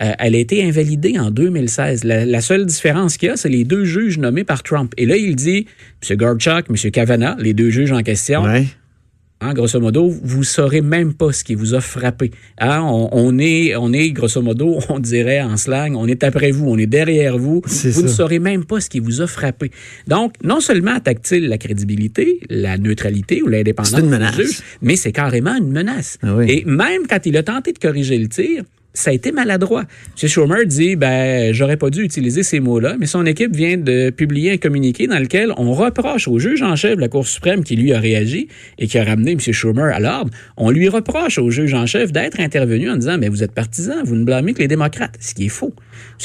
euh, 0.00 0.12
elle 0.18 0.34
a 0.34 0.38
été 0.38 0.64
invalidée 0.64 1.18
en 1.18 1.30
2016. 1.30 2.04
La, 2.04 2.40
seule 2.40 2.66
différence 2.66 3.16
qu'il 3.16 3.28
y 3.28 3.32
a, 3.32 3.36
c'est 3.36 3.48
les 3.48 3.64
deux 3.64 3.84
juges 3.84 4.18
nommés 4.18 4.44
par 4.44 4.62
Trump. 4.62 4.92
Et 4.96 5.06
là, 5.06 5.16
il 5.16 5.36
dit, 5.36 5.66
M. 6.08 6.16
Gorchak, 6.16 6.66
M. 6.68 6.90
Kavanaugh, 6.90 7.36
les 7.38 7.54
deux 7.54 7.70
juges 7.70 7.92
en 7.92 8.02
question, 8.02 8.44
hein, 8.44 9.54
grosso 9.54 9.80
modo, 9.80 10.08
vous 10.08 10.44
saurez 10.44 10.80
même 10.80 11.14
pas 11.14 11.32
ce 11.32 11.44
qui 11.44 11.54
vous 11.54 11.74
a 11.74 11.80
frappé. 11.80 12.30
Hein, 12.58 12.80
on, 12.82 13.38
est, 13.38 13.74
on 13.76 13.92
est, 13.92 14.10
grosso 14.10 14.40
modo, 14.40 14.78
on 14.88 14.98
dirait 14.98 15.40
en 15.40 15.56
slang, 15.56 15.94
on 15.96 16.06
est 16.06 16.24
après 16.24 16.50
vous, 16.50 16.68
on 16.68 16.78
est 16.78 16.86
derrière 16.86 17.38
vous. 17.38 17.62
Vous 17.64 18.02
ne 18.02 18.08
saurez 18.08 18.38
même 18.38 18.64
pas 18.64 18.80
ce 18.80 18.88
qui 18.88 19.00
vous 19.00 19.20
a 19.20 19.26
frappé. 19.26 19.70
Donc, 20.06 20.34
non 20.42 20.60
seulement 20.60 20.94
attaque-t-il 20.94 21.48
la 21.48 21.58
crédibilité, 21.58 22.40
la 22.48 22.78
neutralité 22.78 23.42
ou 23.42 23.48
l'indépendance 23.48 23.94
du 23.94 24.42
juge, 24.42 24.62
mais 24.80 24.96
c'est 24.96 25.12
carrément 25.12 25.56
une 25.56 25.70
menace. 25.70 26.18
Ah 26.22 26.36
Et 26.46 26.64
même 26.64 27.06
quand 27.08 27.26
il 27.26 27.36
a 27.36 27.42
tenté 27.42 27.72
de 27.72 27.78
corriger 27.78 28.18
le 28.18 28.28
tir, 28.28 28.64
ça 28.94 29.10
a 29.10 29.14
été 29.14 29.32
maladroit. 29.32 29.84
M. 30.22 30.28
Schumer 30.28 30.66
dit, 30.66 30.96
ben, 30.96 31.52
j'aurais 31.52 31.76
pas 31.76 31.90
dû 31.90 32.02
utiliser 32.02 32.42
ces 32.42 32.60
mots-là, 32.60 32.96
mais 32.98 33.06
son 33.06 33.24
équipe 33.26 33.54
vient 33.54 33.76
de 33.76 34.10
publier 34.10 34.52
un 34.52 34.56
communiqué 34.58 35.06
dans 35.06 35.18
lequel 35.18 35.52
on 35.56 35.72
reproche 35.72 36.28
au 36.28 36.38
juge 36.38 36.62
en 36.62 36.76
chef 36.76 36.96
de 36.96 37.00
la 37.00 37.08
Cour 37.08 37.26
suprême 37.26 37.64
qui 37.64 37.76
lui 37.76 37.92
a 37.92 38.00
réagi 38.00 38.48
et 38.78 38.86
qui 38.86 38.98
a 38.98 39.04
ramené 39.04 39.32
M. 39.32 39.40
Schumer 39.40 39.94
à 39.94 40.00
l'ordre, 40.00 40.30
on 40.56 40.70
lui 40.70 40.88
reproche 40.88 41.38
au 41.38 41.50
juge 41.50 41.74
en 41.74 41.86
chef 41.86 42.12
d'être 42.12 42.40
intervenu 42.40 42.90
en 42.90 42.96
disant, 42.96 43.18
mais 43.18 43.28
vous 43.28 43.42
êtes 43.42 43.52
partisan, 43.52 44.02
vous 44.04 44.16
ne 44.16 44.24
blâmez 44.24 44.52
que 44.54 44.58
les 44.58 44.68
démocrates, 44.68 45.16
ce 45.20 45.34
qui 45.34 45.46
est 45.46 45.50
faux. 45.50 45.74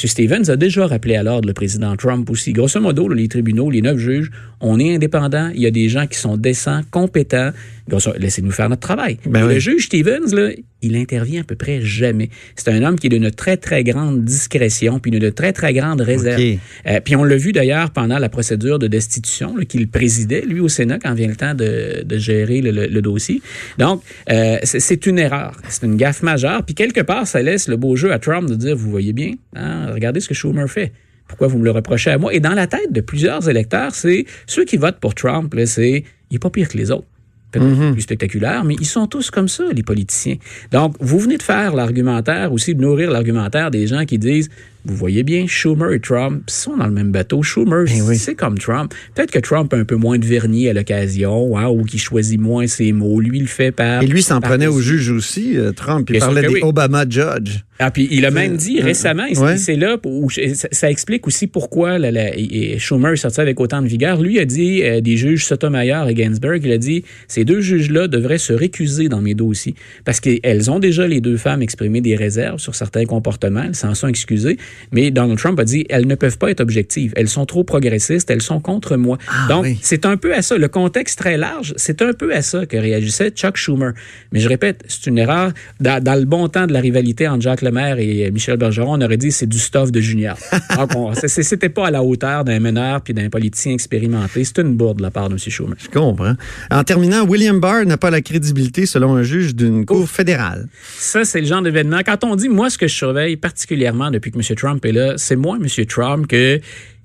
M. 0.02 0.08
Stevens 0.08 0.48
a 0.48 0.56
déjà 0.56 0.86
rappelé 0.86 1.16
à 1.16 1.22
l'ordre 1.22 1.48
le 1.48 1.54
président 1.54 1.96
Trump 1.96 2.28
aussi. 2.30 2.52
Grosso 2.52 2.80
modo, 2.80 3.08
les 3.08 3.28
tribunaux, 3.28 3.70
les 3.70 3.82
neuf 3.82 3.98
juges, 3.98 4.30
on 4.60 4.78
est 4.78 4.94
indépendants, 4.94 5.50
il 5.54 5.60
y 5.60 5.66
a 5.66 5.70
des 5.70 5.88
gens 5.88 6.06
qui 6.06 6.18
sont 6.18 6.36
décents, 6.36 6.80
compétents, 6.90 7.50
laissez-nous 8.18 8.50
faire 8.50 8.68
notre 8.68 8.82
travail. 8.82 9.18
Ben 9.26 9.46
le 9.46 9.58
juge 9.58 9.86
Stevens, 9.86 10.34
là, 10.34 10.50
il 10.82 10.96
intervient 10.96 11.40
à 11.40 11.44
peu 11.44 11.56
près 11.56 11.80
jamais. 11.80 12.30
C'est 12.58 12.72
un 12.72 12.82
homme 12.82 12.98
qui 12.98 13.06
est 13.06 13.10
d'une 13.10 13.30
très, 13.30 13.56
très 13.56 13.84
grande 13.84 14.24
discrétion, 14.24 14.98
puis 14.98 15.12
d'une 15.12 15.30
très, 15.30 15.52
très 15.52 15.72
grande 15.72 16.00
réserve. 16.00 16.58
Euh, 16.86 17.00
puis 17.00 17.14
on 17.14 17.22
l'a 17.22 17.36
vu 17.36 17.52
d'ailleurs 17.52 17.90
pendant 17.90 18.18
la 18.18 18.28
procédure 18.28 18.80
de 18.80 18.88
destitution 18.88 19.54
qu'il 19.68 19.88
présidait, 19.88 20.40
lui, 20.40 20.58
au 20.58 20.68
Sénat, 20.68 20.98
quand 20.98 21.14
vient 21.14 21.28
le 21.28 21.36
temps 21.36 21.54
de, 21.54 22.02
de 22.04 22.18
gérer 22.18 22.60
le, 22.60 22.86
le, 22.86 23.00
dossier. 23.02 23.40
Donc, 23.78 24.02
euh, 24.28 24.58
c'est 24.64 25.06
une 25.06 25.20
erreur. 25.20 25.56
C'est 25.68 25.86
une 25.86 25.96
gaffe 25.96 26.22
majeure. 26.22 26.64
Puis 26.64 26.74
quelque 26.74 27.00
part, 27.00 27.28
ça 27.28 27.40
laisse 27.42 27.68
le 27.68 27.76
beau 27.76 27.94
jeu 27.94 28.12
à 28.12 28.18
Trump 28.18 28.48
de 28.48 28.56
dire, 28.56 28.76
vous 28.76 28.90
voyez 28.90 29.12
bien, 29.12 29.34
hein, 29.54 29.92
regardez 29.92 30.18
ce 30.18 30.28
que 30.28 30.34
Schumer 30.34 30.68
fait. 30.68 30.92
Pourquoi 31.28 31.46
vous 31.46 31.58
me 31.58 31.64
le 31.64 31.70
reprochez 31.70 32.10
à 32.10 32.18
moi? 32.18 32.34
Et 32.34 32.40
dans 32.40 32.54
la 32.54 32.66
tête 32.66 32.92
de 32.92 33.00
plusieurs 33.00 33.48
électeurs, 33.48 33.94
c'est 33.94 34.24
ceux 34.46 34.64
qui 34.64 34.76
votent 34.76 34.98
pour 34.98 35.14
Trump, 35.14 35.54
c'est 35.66 36.04
il 36.30 36.34
n'est 36.34 36.38
pas 36.38 36.50
pire 36.50 36.68
que 36.68 36.76
les 36.76 36.90
autres 36.90 37.06
peut-être 37.50 37.64
mhm. 37.64 37.92
plus 37.92 38.02
spectaculaire, 38.02 38.64
mais 38.64 38.76
ils 38.78 38.86
sont 38.86 39.06
tous 39.06 39.30
comme 39.30 39.48
ça, 39.48 39.64
les 39.72 39.82
politiciens. 39.82 40.36
Donc, 40.72 40.96
vous 41.00 41.18
venez 41.18 41.36
de 41.36 41.42
faire 41.42 41.74
l'argumentaire, 41.74 42.52
aussi 42.52 42.74
de 42.74 42.80
nourrir 42.80 43.10
l'argumentaire 43.10 43.70
des 43.70 43.86
gens 43.86 44.04
qui 44.04 44.18
disent 44.18 44.50
vous 44.88 44.96
voyez 44.96 45.22
bien, 45.22 45.46
Schumer 45.46 45.92
et 45.92 46.00
Trump 46.00 46.42
sont 46.48 46.76
dans 46.76 46.86
le 46.86 46.92
même 46.92 47.12
bateau. 47.12 47.42
Schumer, 47.42 47.84
ben 47.84 48.14
c'est 48.14 48.34
comme 48.34 48.58
Trump. 48.58 48.94
Peut-être 49.14 49.30
que 49.30 49.38
Trump 49.38 49.72
a 49.74 49.76
un 49.76 49.84
peu 49.84 49.96
moins 49.96 50.18
de 50.18 50.24
vernis 50.24 50.68
à 50.68 50.72
l'occasion, 50.72 51.58
hein, 51.58 51.68
ou 51.68 51.84
qu'il 51.84 52.00
choisit 52.00 52.40
moins 52.40 52.66
ses 52.66 52.92
mots. 52.92 53.20
Lui, 53.20 53.38
il 53.38 53.42
le 53.42 53.48
fait 53.48 53.70
par. 53.70 54.02
Et 54.02 54.06
lui 54.06 54.22
s'en 54.22 54.40
prenait 54.40 54.66
au 54.66 54.80
juge 54.80 55.10
aussi, 55.10 55.58
euh, 55.58 55.72
Trump. 55.72 56.08
Il 56.10 56.18
parlait 56.18 56.42
des 56.42 56.62
Obama 56.62 57.04
Judge. 57.08 57.60
Ah, 57.80 57.92
puis 57.92 58.08
il 58.10 58.26
a 58.26 58.32
même 58.32 58.56
dit 58.56 58.80
récemment, 58.80 59.26
c'est 59.56 59.76
là 59.76 59.98
où 60.04 60.28
ça, 60.30 60.90
explique 60.90 61.26
aussi 61.26 61.46
pourquoi 61.46 61.98
Schumer 62.78 63.12
est 63.12 63.16
sorti 63.16 63.40
avec 63.40 63.60
autant 63.60 63.82
de 63.82 63.86
vigueur. 63.86 64.20
Lui 64.20 64.40
a 64.40 64.44
dit 64.44 64.82
euh, 64.82 65.00
des 65.00 65.16
juges 65.16 65.44
Sotomayor 65.44 66.08
et 66.08 66.16
Ginsburg, 66.16 66.58
il 66.64 66.72
a 66.72 66.78
dit 66.78 67.04
ces 67.28 67.44
deux 67.44 67.60
juges-là 67.60 68.08
devraient 68.08 68.38
se 68.38 68.52
récuser 68.52 69.08
dans 69.08 69.20
mes 69.20 69.34
dossiers 69.34 69.74
parce 70.04 70.18
qu'elles 70.18 70.70
ont 70.70 70.80
déjà 70.80 71.06
les 71.06 71.20
deux 71.20 71.36
femmes 71.36 71.62
exprimé 71.62 72.00
des 72.00 72.16
réserves 72.16 72.58
sur 72.58 72.74
certains 72.74 73.04
comportements, 73.04 73.62
elles 73.66 73.76
s'en 73.76 73.94
sont 73.94 74.08
excusées. 74.08 74.56
Mais 74.92 75.10
Donald 75.10 75.38
Trump 75.38 75.58
a 75.60 75.64
dit, 75.64 75.86
elles 75.88 76.06
ne 76.06 76.14
peuvent 76.14 76.38
pas 76.38 76.50
être 76.50 76.60
objectives. 76.60 77.12
Elles 77.16 77.28
sont 77.28 77.46
trop 77.46 77.64
progressistes. 77.64 78.30
Elles 78.30 78.42
sont 78.42 78.60
contre 78.60 78.96
moi. 78.96 79.18
Ah, 79.28 79.46
Donc, 79.48 79.66
c'est 79.82 80.06
un 80.06 80.16
peu 80.16 80.34
à 80.34 80.42
ça. 80.42 80.56
Le 80.56 80.68
contexte 80.68 81.18
très 81.18 81.36
large, 81.36 81.74
c'est 81.76 82.02
un 82.02 82.12
peu 82.12 82.34
à 82.34 82.42
ça 82.42 82.66
que 82.66 82.76
réagissait 82.76 83.30
Chuck 83.30 83.56
Schumer. 83.56 83.92
Mais 84.32 84.40
je 84.40 84.48
répète, 84.48 84.84
c'est 84.88 85.06
une 85.06 85.18
erreur. 85.18 85.52
Dans, 85.80 86.18
le 86.18 86.24
bon 86.24 86.48
temps 86.48 86.66
de 86.66 86.72
la 86.72 86.80
rivalité 86.80 87.28
entre 87.28 87.42
Jacques 87.42 87.62
Lemaire 87.62 87.98
et 87.98 88.30
Michel 88.30 88.56
Bergeron, 88.56 88.94
on 88.94 89.00
aurait 89.00 89.16
dit 89.16 89.32
c'est 89.32 89.46
du 89.46 89.58
stuff 89.58 89.92
de 89.92 90.00
junior. 90.00 90.36
C'était 91.26 91.68
pas 91.68 91.86
à 91.86 91.90
la 91.90 92.02
hauteur 92.02 92.44
d'un 92.44 92.60
meneur 92.60 93.00
puis 93.00 93.14
d'un 93.14 93.28
politicien 93.30 93.72
expérimenté. 93.72 94.44
C'est 94.44 94.58
une 94.58 94.74
bourde 94.74 94.98
de 94.98 95.02
la 95.02 95.10
part 95.10 95.28
de 95.28 95.34
M. 95.34 95.38
Schumer. 95.38 95.76
Je 95.78 95.88
comprends. 95.88 96.34
En 96.70 96.84
terminant, 96.84 97.24
William 97.26 97.58
Barr 97.60 97.84
n'a 97.86 97.96
pas 97.96 98.10
la 98.10 98.20
crédibilité, 98.20 98.86
selon 98.86 99.14
un 99.14 99.22
juge 99.22 99.54
d'une 99.54 99.86
cour 99.86 100.08
fédérale. 100.08 100.68
Ça, 100.96 101.24
c'est 101.24 101.40
le 101.40 101.46
genre 101.46 101.62
d'événement. 101.62 102.00
Quand 102.04 102.24
on 102.24 102.36
dit, 102.36 102.48
moi, 102.48 102.70
ce 102.70 102.78
que 102.78 102.86
je 102.86 102.94
surveille 102.94 103.36
particulièrement 103.36 104.10
depuis 104.10 104.30
que 104.30 104.38
M. 104.38 104.56
Trump 104.56 104.67
est 104.76 104.92
là, 104.92 105.14
c'est 105.16 105.36
moi, 105.36 105.56
M. 105.56 105.66
Trump, 105.86 106.26
que 106.26 106.60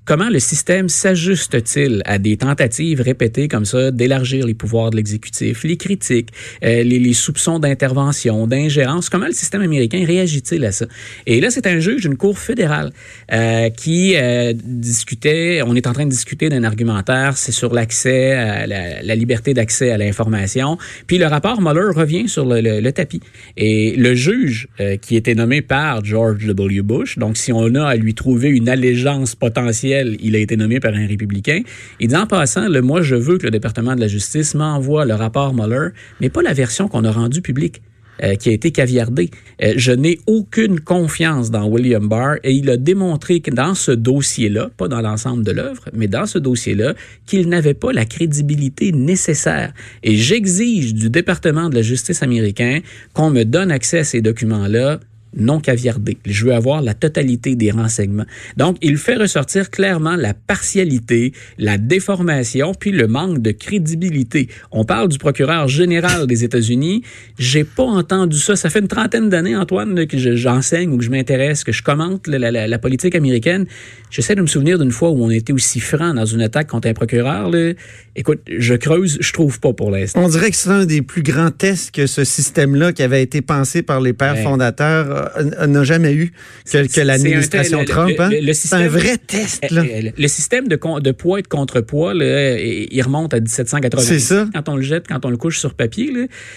Comment 0.06 0.28
le 0.28 0.38
système 0.38 0.90
s'ajuste-t-il 0.90 2.02
à 2.04 2.18
des 2.18 2.36
tentatives 2.36 3.00
répétées 3.00 3.48
comme 3.48 3.64
ça 3.64 3.90
d'élargir 3.90 4.46
les 4.46 4.52
pouvoirs 4.52 4.90
de 4.90 4.96
l'exécutif, 4.96 5.64
les 5.64 5.78
critiques, 5.78 6.28
euh, 6.62 6.82
les, 6.82 7.14
soupçons 7.14 7.58
d'intervention, 7.58 8.46
d'ingérence? 8.46 9.08
Comment 9.08 9.28
le 9.28 9.32
système 9.32 9.62
américain 9.62 10.04
réagit-il 10.06 10.62
à 10.66 10.72
ça? 10.72 10.84
Et 11.24 11.40
là, 11.40 11.48
c'est 11.48 11.66
un 11.66 11.78
juge 11.78 12.02
d'une 12.02 12.18
cour 12.18 12.38
fédérale 12.38 12.92
euh, 13.32 13.70
qui 13.70 14.14
euh, 14.16 14.52
discutait, 14.54 15.62
on 15.64 15.74
est 15.74 15.86
en 15.86 15.94
train 15.94 16.04
de 16.04 16.10
discuter 16.10 16.50
d'un 16.50 16.64
argumentaire, 16.64 17.38
c'est 17.38 17.52
sur 17.52 17.72
l'accès, 17.72 18.32
à 18.32 18.66
la, 18.66 19.14
liberté 19.14 19.54
d'accès 19.54 19.90
à 19.90 19.96
l'information. 19.96 20.76
Puis 21.06 21.16
le 21.16 21.24
rapport 21.24 21.62
Mueller 21.62 21.94
revient 21.94 22.28
sur 22.28 22.44
le, 22.44 22.60
le, 22.60 22.92
tapis. 22.92 23.20
Et 23.56 23.96
le 23.96 24.14
juge 24.14 24.68
qui 25.00 25.16
était 25.16 25.34
nommé 25.34 25.62
par 25.62 26.04
George 26.04 26.44
W. 26.44 26.82
Bush, 26.82 27.16
donc 27.16 27.38
si 27.38 27.52
on 27.52 27.74
a 27.74 27.86
à 27.86 27.96
lui 27.96 28.12
trouver 28.12 28.50
une 28.50 28.68
allégeance 28.68 29.34
potentielle 29.34 29.93
il 30.02 30.36
a 30.36 30.38
été 30.38 30.56
nommé 30.56 30.80
par 30.80 30.94
un 30.94 31.06
républicain. 31.06 31.60
Il 32.00 32.08
dit 32.08 32.16
en 32.16 32.26
passant, 32.26 32.68
le, 32.68 32.82
moi, 32.82 33.02
je 33.02 33.14
veux 33.14 33.38
que 33.38 33.44
le 33.44 33.50
département 33.50 33.94
de 33.94 34.00
la 34.00 34.08
justice 34.08 34.54
m'envoie 34.54 35.04
le 35.04 35.14
rapport 35.14 35.54
Mueller, 35.54 35.88
mais 36.20 36.30
pas 36.30 36.42
la 36.42 36.52
version 36.52 36.88
qu'on 36.88 37.04
a 37.04 37.12
rendue 37.12 37.42
publique. 37.42 37.80
Euh, 38.22 38.36
qui 38.36 38.50
a 38.50 38.52
été 38.52 38.70
caviardé. 38.70 39.28
Euh, 39.60 39.72
je 39.76 39.90
n'ai 39.90 40.20
aucune 40.28 40.78
confiance 40.78 41.50
dans 41.50 41.66
William 41.66 42.08
Barr 42.08 42.36
et 42.44 42.52
il 42.52 42.70
a 42.70 42.76
démontré 42.76 43.40
que 43.40 43.50
dans 43.50 43.74
ce 43.74 43.90
dossier-là, 43.90 44.70
pas 44.76 44.86
dans 44.86 45.00
l'ensemble 45.00 45.42
de 45.42 45.50
l'œuvre, 45.50 45.88
mais 45.92 46.06
dans 46.06 46.24
ce 46.24 46.38
dossier-là, 46.38 46.94
qu'il 47.26 47.48
n'avait 47.48 47.74
pas 47.74 47.92
la 47.92 48.04
crédibilité 48.04 48.92
nécessaire. 48.92 49.72
Et 50.04 50.14
j'exige 50.14 50.94
du 50.94 51.10
département 51.10 51.68
de 51.68 51.74
la 51.74 51.82
justice 51.82 52.22
américain 52.22 52.78
qu'on 53.14 53.30
me 53.30 53.42
donne 53.42 53.72
accès 53.72 53.98
à 53.98 54.04
ces 54.04 54.22
documents-là 54.22 55.00
non 55.36 55.60
caviardé. 55.60 56.18
Je 56.26 56.46
veux 56.46 56.54
avoir 56.54 56.82
la 56.82 56.94
totalité 56.94 57.56
des 57.56 57.70
renseignements. 57.70 58.26
Donc, 58.56 58.76
il 58.82 58.96
fait 58.96 59.16
ressortir 59.16 59.70
clairement 59.70 60.16
la 60.16 60.34
partialité, 60.34 61.32
la 61.58 61.78
déformation, 61.78 62.72
puis 62.74 62.90
le 62.90 63.06
manque 63.06 63.40
de 63.40 63.50
crédibilité. 63.50 64.48
On 64.70 64.84
parle 64.84 65.08
du 65.08 65.18
procureur 65.18 65.68
général 65.68 66.26
des 66.26 66.44
États-Unis. 66.44 67.02
J'ai 67.38 67.64
pas 67.64 67.84
entendu 67.84 68.38
ça. 68.38 68.56
Ça 68.56 68.70
fait 68.70 68.80
une 68.80 68.88
trentaine 68.88 69.28
d'années, 69.28 69.56
Antoine, 69.56 70.06
que 70.06 70.18
j'enseigne 70.36 70.90
ou 70.90 70.98
que 70.98 71.04
je 71.04 71.10
m'intéresse, 71.10 71.64
que 71.64 71.72
je 71.72 71.82
commente 71.82 72.26
la, 72.26 72.50
la, 72.50 72.66
la 72.66 72.78
politique 72.78 73.14
américaine. 73.14 73.66
J'essaie 74.10 74.34
de 74.34 74.42
me 74.42 74.46
souvenir 74.46 74.78
d'une 74.78 74.92
fois 74.92 75.10
où 75.10 75.24
on 75.24 75.30
était 75.30 75.52
aussi 75.52 75.80
franc 75.80 76.14
dans 76.14 76.24
une 76.24 76.40
attaque 76.40 76.68
contre 76.68 76.88
un 76.88 76.94
procureur. 76.94 77.50
Là. 77.50 77.72
Écoute, 78.16 78.40
je 78.46 78.74
creuse, 78.74 79.18
je 79.20 79.32
trouve 79.32 79.58
pas 79.58 79.72
pour 79.72 79.90
l'instant. 79.90 80.22
On 80.22 80.28
dirait 80.28 80.50
que 80.50 80.56
c'est 80.56 80.70
un 80.70 80.86
des 80.86 81.02
plus 81.02 81.22
grands 81.22 81.50
tests 81.50 81.90
que 81.90 82.06
ce 82.06 82.22
système-là 82.22 82.92
qui 82.92 83.02
avait 83.02 83.22
été 83.22 83.42
pensé 83.42 83.82
par 83.82 84.00
les 84.00 84.12
pères 84.12 84.38
fondateurs 84.38 85.23
n'a 85.66 85.84
jamais 85.84 86.12
eu 86.12 86.32
que, 86.70 87.00
l'administration 87.00 87.84
Trump. 87.84 88.18
Hein? 88.18 88.30
C'est 88.52 88.74
un 88.74 88.88
vrai 88.88 89.16
test. 89.18 89.70
Là. 89.70 89.82
Le 90.16 90.28
système 90.28 90.68
de, 90.68 90.78
de 91.00 91.10
poids 91.12 91.38
et 91.38 91.42
de 91.42 91.48
contrepoids, 91.48 92.14
là, 92.14 92.58
il 92.58 93.02
remonte 93.02 93.34
à 93.34 93.40
1780. 93.40 94.02
C'est 94.02 94.18
ça. 94.18 94.48
Quand 94.54 94.68
on 94.68 94.76
le 94.76 94.82
jette, 94.82 95.06
quand 95.08 95.24
on 95.24 95.30
le 95.30 95.36
couche 95.36 95.58
sur 95.58 95.74
papier, 95.74 96.12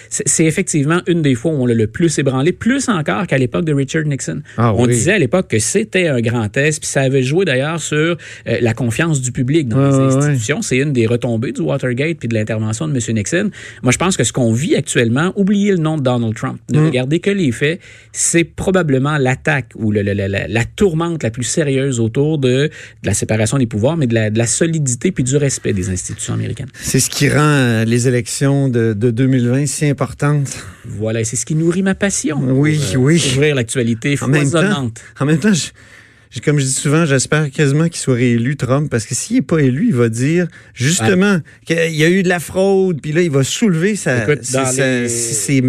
c'est 0.08 0.44
effectivement 0.44 1.00
une 1.06 1.22
des 1.22 1.34
fois 1.34 1.52
où 1.52 1.62
on 1.62 1.66
l'a 1.66 1.74
le 1.74 1.86
plus 1.86 2.18
ébranlé, 2.18 2.52
plus 2.52 2.88
encore 2.88 3.26
qu'à 3.26 3.38
l'époque 3.38 3.64
de 3.64 3.72
Richard 3.72 4.04
Nixon. 4.04 4.42
Ah, 4.56 4.74
on 4.74 4.86
disait 4.86 5.12
à 5.12 5.18
l'époque 5.18 5.48
que 5.48 5.58
c'était 5.58 6.08
un 6.08 6.20
grand 6.20 6.48
test, 6.48 6.80
puis 6.80 6.88
ça 6.88 7.02
avait 7.02 7.22
joué 7.22 7.44
d'ailleurs 7.44 7.80
sur 7.80 7.96
euh, 7.96 8.16
la 8.60 8.74
confiance 8.74 9.20
du 9.20 9.32
public 9.32 9.68
dans 9.68 9.88
les 9.88 10.16
institutions. 10.16 10.62
C'est 10.62 10.78
une 10.78 10.92
des 10.92 11.06
retombées 11.06 11.52
du 11.52 11.60
Watergate 11.60 12.18
puis 12.18 12.28
de 12.28 12.34
l'intervention 12.34 12.88
de 12.88 12.92
M. 12.92 13.14
Nixon. 13.14 13.50
Moi, 13.82 13.92
je 13.92 13.98
pense 13.98 14.16
que 14.16 14.24
ce 14.24 14.32
qu'on 14.32 14.52
vit 14.52 14.74
actuellement, 14.76 15.32
oubliez 15.36 15.72
le 15.72 15.78
nom 15.78 15.96
de 15.96 16.02
Donald 16.02 16.34
Trump, 16.34 16.60
ne 16.70 16.80
mm. 16.80 16.86
regardez 16.86 17.20
que 17.20 17.30
les 17.30 17.52
faits, 17.52 17.80
c'est 18.12 18.44
probablement 18.58 19.18
l'attaque 19.18 19.70
ou 19.76 19.92
le, 19.92 20.02
la, 20.02 20.64
tourmente 20.64 21.22
la 21.22 21.30
plus 21.30 21.44
sérieuse 21.44 22.00
autour 22.00 22.38
de, 22.38 22.48
de, 22.48 22.70
la 23.04 23.14
séparation 23.14 23.56
des 23.56 23.66
pouvoirs, 23.66 23.96
mais 23.96 24.08
de 24.08 24.14
la, 24.14 24.30
de 24.30 24.36
la 24.36 24.48
solidité 24.48 25.12
puis 25.12 25.22
du 25.22 25.36
respect 25.36 25.72
des 25.72 25.88
institutions 25.90 26.34
américaines. 26.34 26.68
C'est 26.74 26.98
ce 26.98 27.08
qui 27.08 27.30
rend 27.30 27.38
euh, 27.38 27.84
les 27.84 28.08
élections 28.08 28.68
de, 28.68 28.94
de 28.94 29.10
2020 29.12 29.66
si 29.66 29.86
importantes. 29.86 30.58
Voilà, 30.84 31.20
et 31.20 31.24
c'est 31.24 31.36
ce 31.36 31.46
qui 31.46 31.54
nourrit 31.54 31.82
ma 31.82 31.94
passion. 31.94 32.38
Oui, 32.42 32.80
pour, 32.92 33.04
oui. 33.04 33.22
Ouvrir 33.36 33.54
l'actualité 33.54 34.16
foisonnante. 34.16 35.00
En 35.20 35.24
même 35.24 35.38
temps, 35.38 35.54
je, 35.54 35.68
comme 36.44 36.58
je 36.58 36.64
dis 36.64 36.72
souvent, 36.72 37.04
j'espère 37.04 37.50
quasiment 37.50 37.88
qu'il 37.88 37.96
soit 37.96 38.14
réélu, 38.14 38.56
Trump, 38.56 38.90
parce 38.90 39.06
que 39.06 39.14
s'il 39.14 39.36
n'est 39.36 39.42
pas 39.42 39.58
élu, 39.58 39.86
il 39.88 39.94
va 39.94 40.08
dire 40.08 40.46
justement 40.74 41.40
qu'il 41.66 41.94
y 41.94 42.04
a 42.04 42.10
eu 42.10 42.22
de 42.22 42.28
la 42.28 42.40
fraude, 42.40 43.00
puis 43.00 43.12
là, 43.12 43.22
il 43.22 43.30
va 43.30 43.44
soulever 43.44 43.96
sa, 43.96 44.26
ses, 44.42 45.60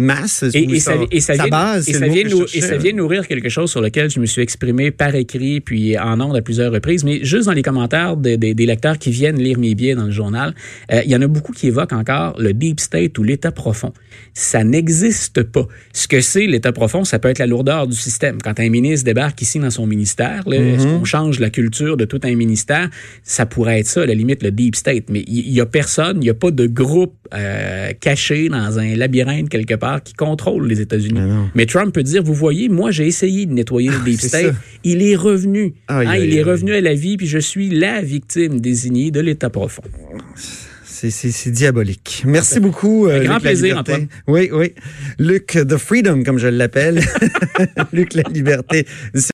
masses, 0.00 0.44
et, 0.54 1.20
sa, 1.20 1.46
base. 1.48 1.88
Et 1.88 1.94
ça, 1.94 2.06
vient 2.06 2.24
et 2.54 2.60
ça 2.60 2.76
vient 2.76 2.92
nourrir 2.92 3.26
quelque 3.26 3.48
chose 3.48 3.70
sur 3.70 3.80
lequel 3.80 4.10
je 4.10 4.20
me 4.20 4.26
suis 4.26 4.42
exprimé 4.42 4.90
par 4.90 5.14
écrit, 5.14 5.60
puis 5.60 5.98
en 5.98 6.20
ondes 6.20 6.36
à 6.36 6.42
plusieurs 6.42 6.72
reprises, 6.72 7.04
mais 7.04 7.24
juste 7.24 7.46
dans 7.46 7.52
les 7.52 7.62
commentaires 7.62 8.16
des 8.16 8.66
lecteurs 8.66 8.98
qui 8.98 9.10
viennent 9.10 9.38
lire 9.38 9.58
mes 9.58 9.74
billets 9.74 9.94
dans 9.94 10.06
le 10.06 10.10
journal, 10.10 10.54
euh, 10.92 11.02
il 11.04 11.10
y 11.10 11.16
en 11.16 11.22
a 11.22 11.26
beaucoup 11.26 11.52
qui 11.52 11.68
évoquent 11.68 11.92
encore 11.92 12.38
le 12.38 12.52
deep 12.52 12.80
state 12.80 13.18
ou 13.18 13.22
l'état 13.22 13.52
profond. 13.52 13.92
Ça 14.34 14.64
n'existe 14.64 15.42
pas. 15.42 15.66
Ce 15.92 16.08
que 16.08 16.20
c'est 16.20 16.46
l'état 16.46 16.72
profond, 16.72 17.04
ça 17.04 17.18
peut 17.18 17.28
être 17.28 17.38
la 17.38 17.46
lourdeur 17.46 17.86
du 17.86 17.96
système. 17.96 18.40
Quand 18.42 18.58
un 18.60 18.68
ministre 18.68 19.04
débarque 19.04 19.40
ici 19.42 19.58
dans 19.58 19.69
son 19.70 19.86
ministère. 19.86 20.42
Est-ce 20.50 20.86
mhm. 20.86 20.98
qu'on 20.98 21.04
change 21.04 21.40
la 21.40 21.50
culture 21.50 21.96
de 21.96 22.04
tout 22.04 22.20
un 22.22 22.34
ministère? 22.34 22.88
Ça 23.22 23.46
pourrait 23.46 23.80
être 23.80 23.86
ça, 23.86 24.02
à 24.02 24.06
la 24.06 24.14
limite, 24.14 24.42
le 24.42 24.50
deep 24.50 24.76
state. 24.76 25.04
Mais 25.08 25.24
il 25.26 25.52
n'y 25.52 25.60
a 25.60 25.66
personne, 25.66 26.18
il 26.18 26.24
n'y 26.24 26.30
a 26.30 26.34
pas 26.34 26.50
de 26.50 26.66
groupe 26.66 27.14
euh, 27.34 27.92
caché 28.00 28.48
dans 28.48 28.78
un 28.78 28.96
labyrinthe 28.96 29.48
quelque 29.48 29.74
part 29.74 30.02
qui 30.02 30.14
contrôle 30.14 30.66
les 30.66 30.80
États-Unis. 30.80 31.20
Mais, 31.54 31.66
Trump 31.66 31.94
peut 31.94 32.02
dire, 32.02 32.22
vous 32.22 32.34
voyez, 32.34 32.68
moi, 32.68 32.90
j'ai 32.90 33.06
essayé 33.06 33.46
de 33.46 33.52
nettoyer 33.52 33.90
le 33.90 33.96
ah, 34.00 34.04
deep 34.04 34.20
state. 34.20 34.54
Il 34.84 35.02
est 35.02 35.16
revenu. 35.16 35.74
Hein, 35.88 36.16
il 36.16 36.34
est 36.34 36.42
revenu 36.42 36.72
à 36.72 36.80
la 36.80 36.94
vie, 36.94 37.16
puis 37.16 37.26
je 37.26 37.38
suis 37.38 37.70
la 37.70 38.02
victime 38.02 38.60
désignée 38.60 39.10
de 39.10 39.20
l'État 39.20 39.50
profond. 39.50 39.82
C'est 41.08 41.50
diabolique. 41.50 42.24
Merci 42.26 42.60
beaucoup. 42.60 43.06
Un 43.06 43.20
euh, 43.20 43.24
grand 43.24 43.40
plaisir, 43.40 43.78
Antoine. 43.78 44.08
Oui, 44.26 44.50
oui. 44.52 44.74
Luc, 45.18 45.46
The 45.46 45.78
Freedom, 45.78 46.22
comme 46.24 46.38
je 46.38 46.48
l'appelle. 46.48 47.00
Luc, 47.92 48.12
la 48.12 48.22
liberté. 48.30 48.86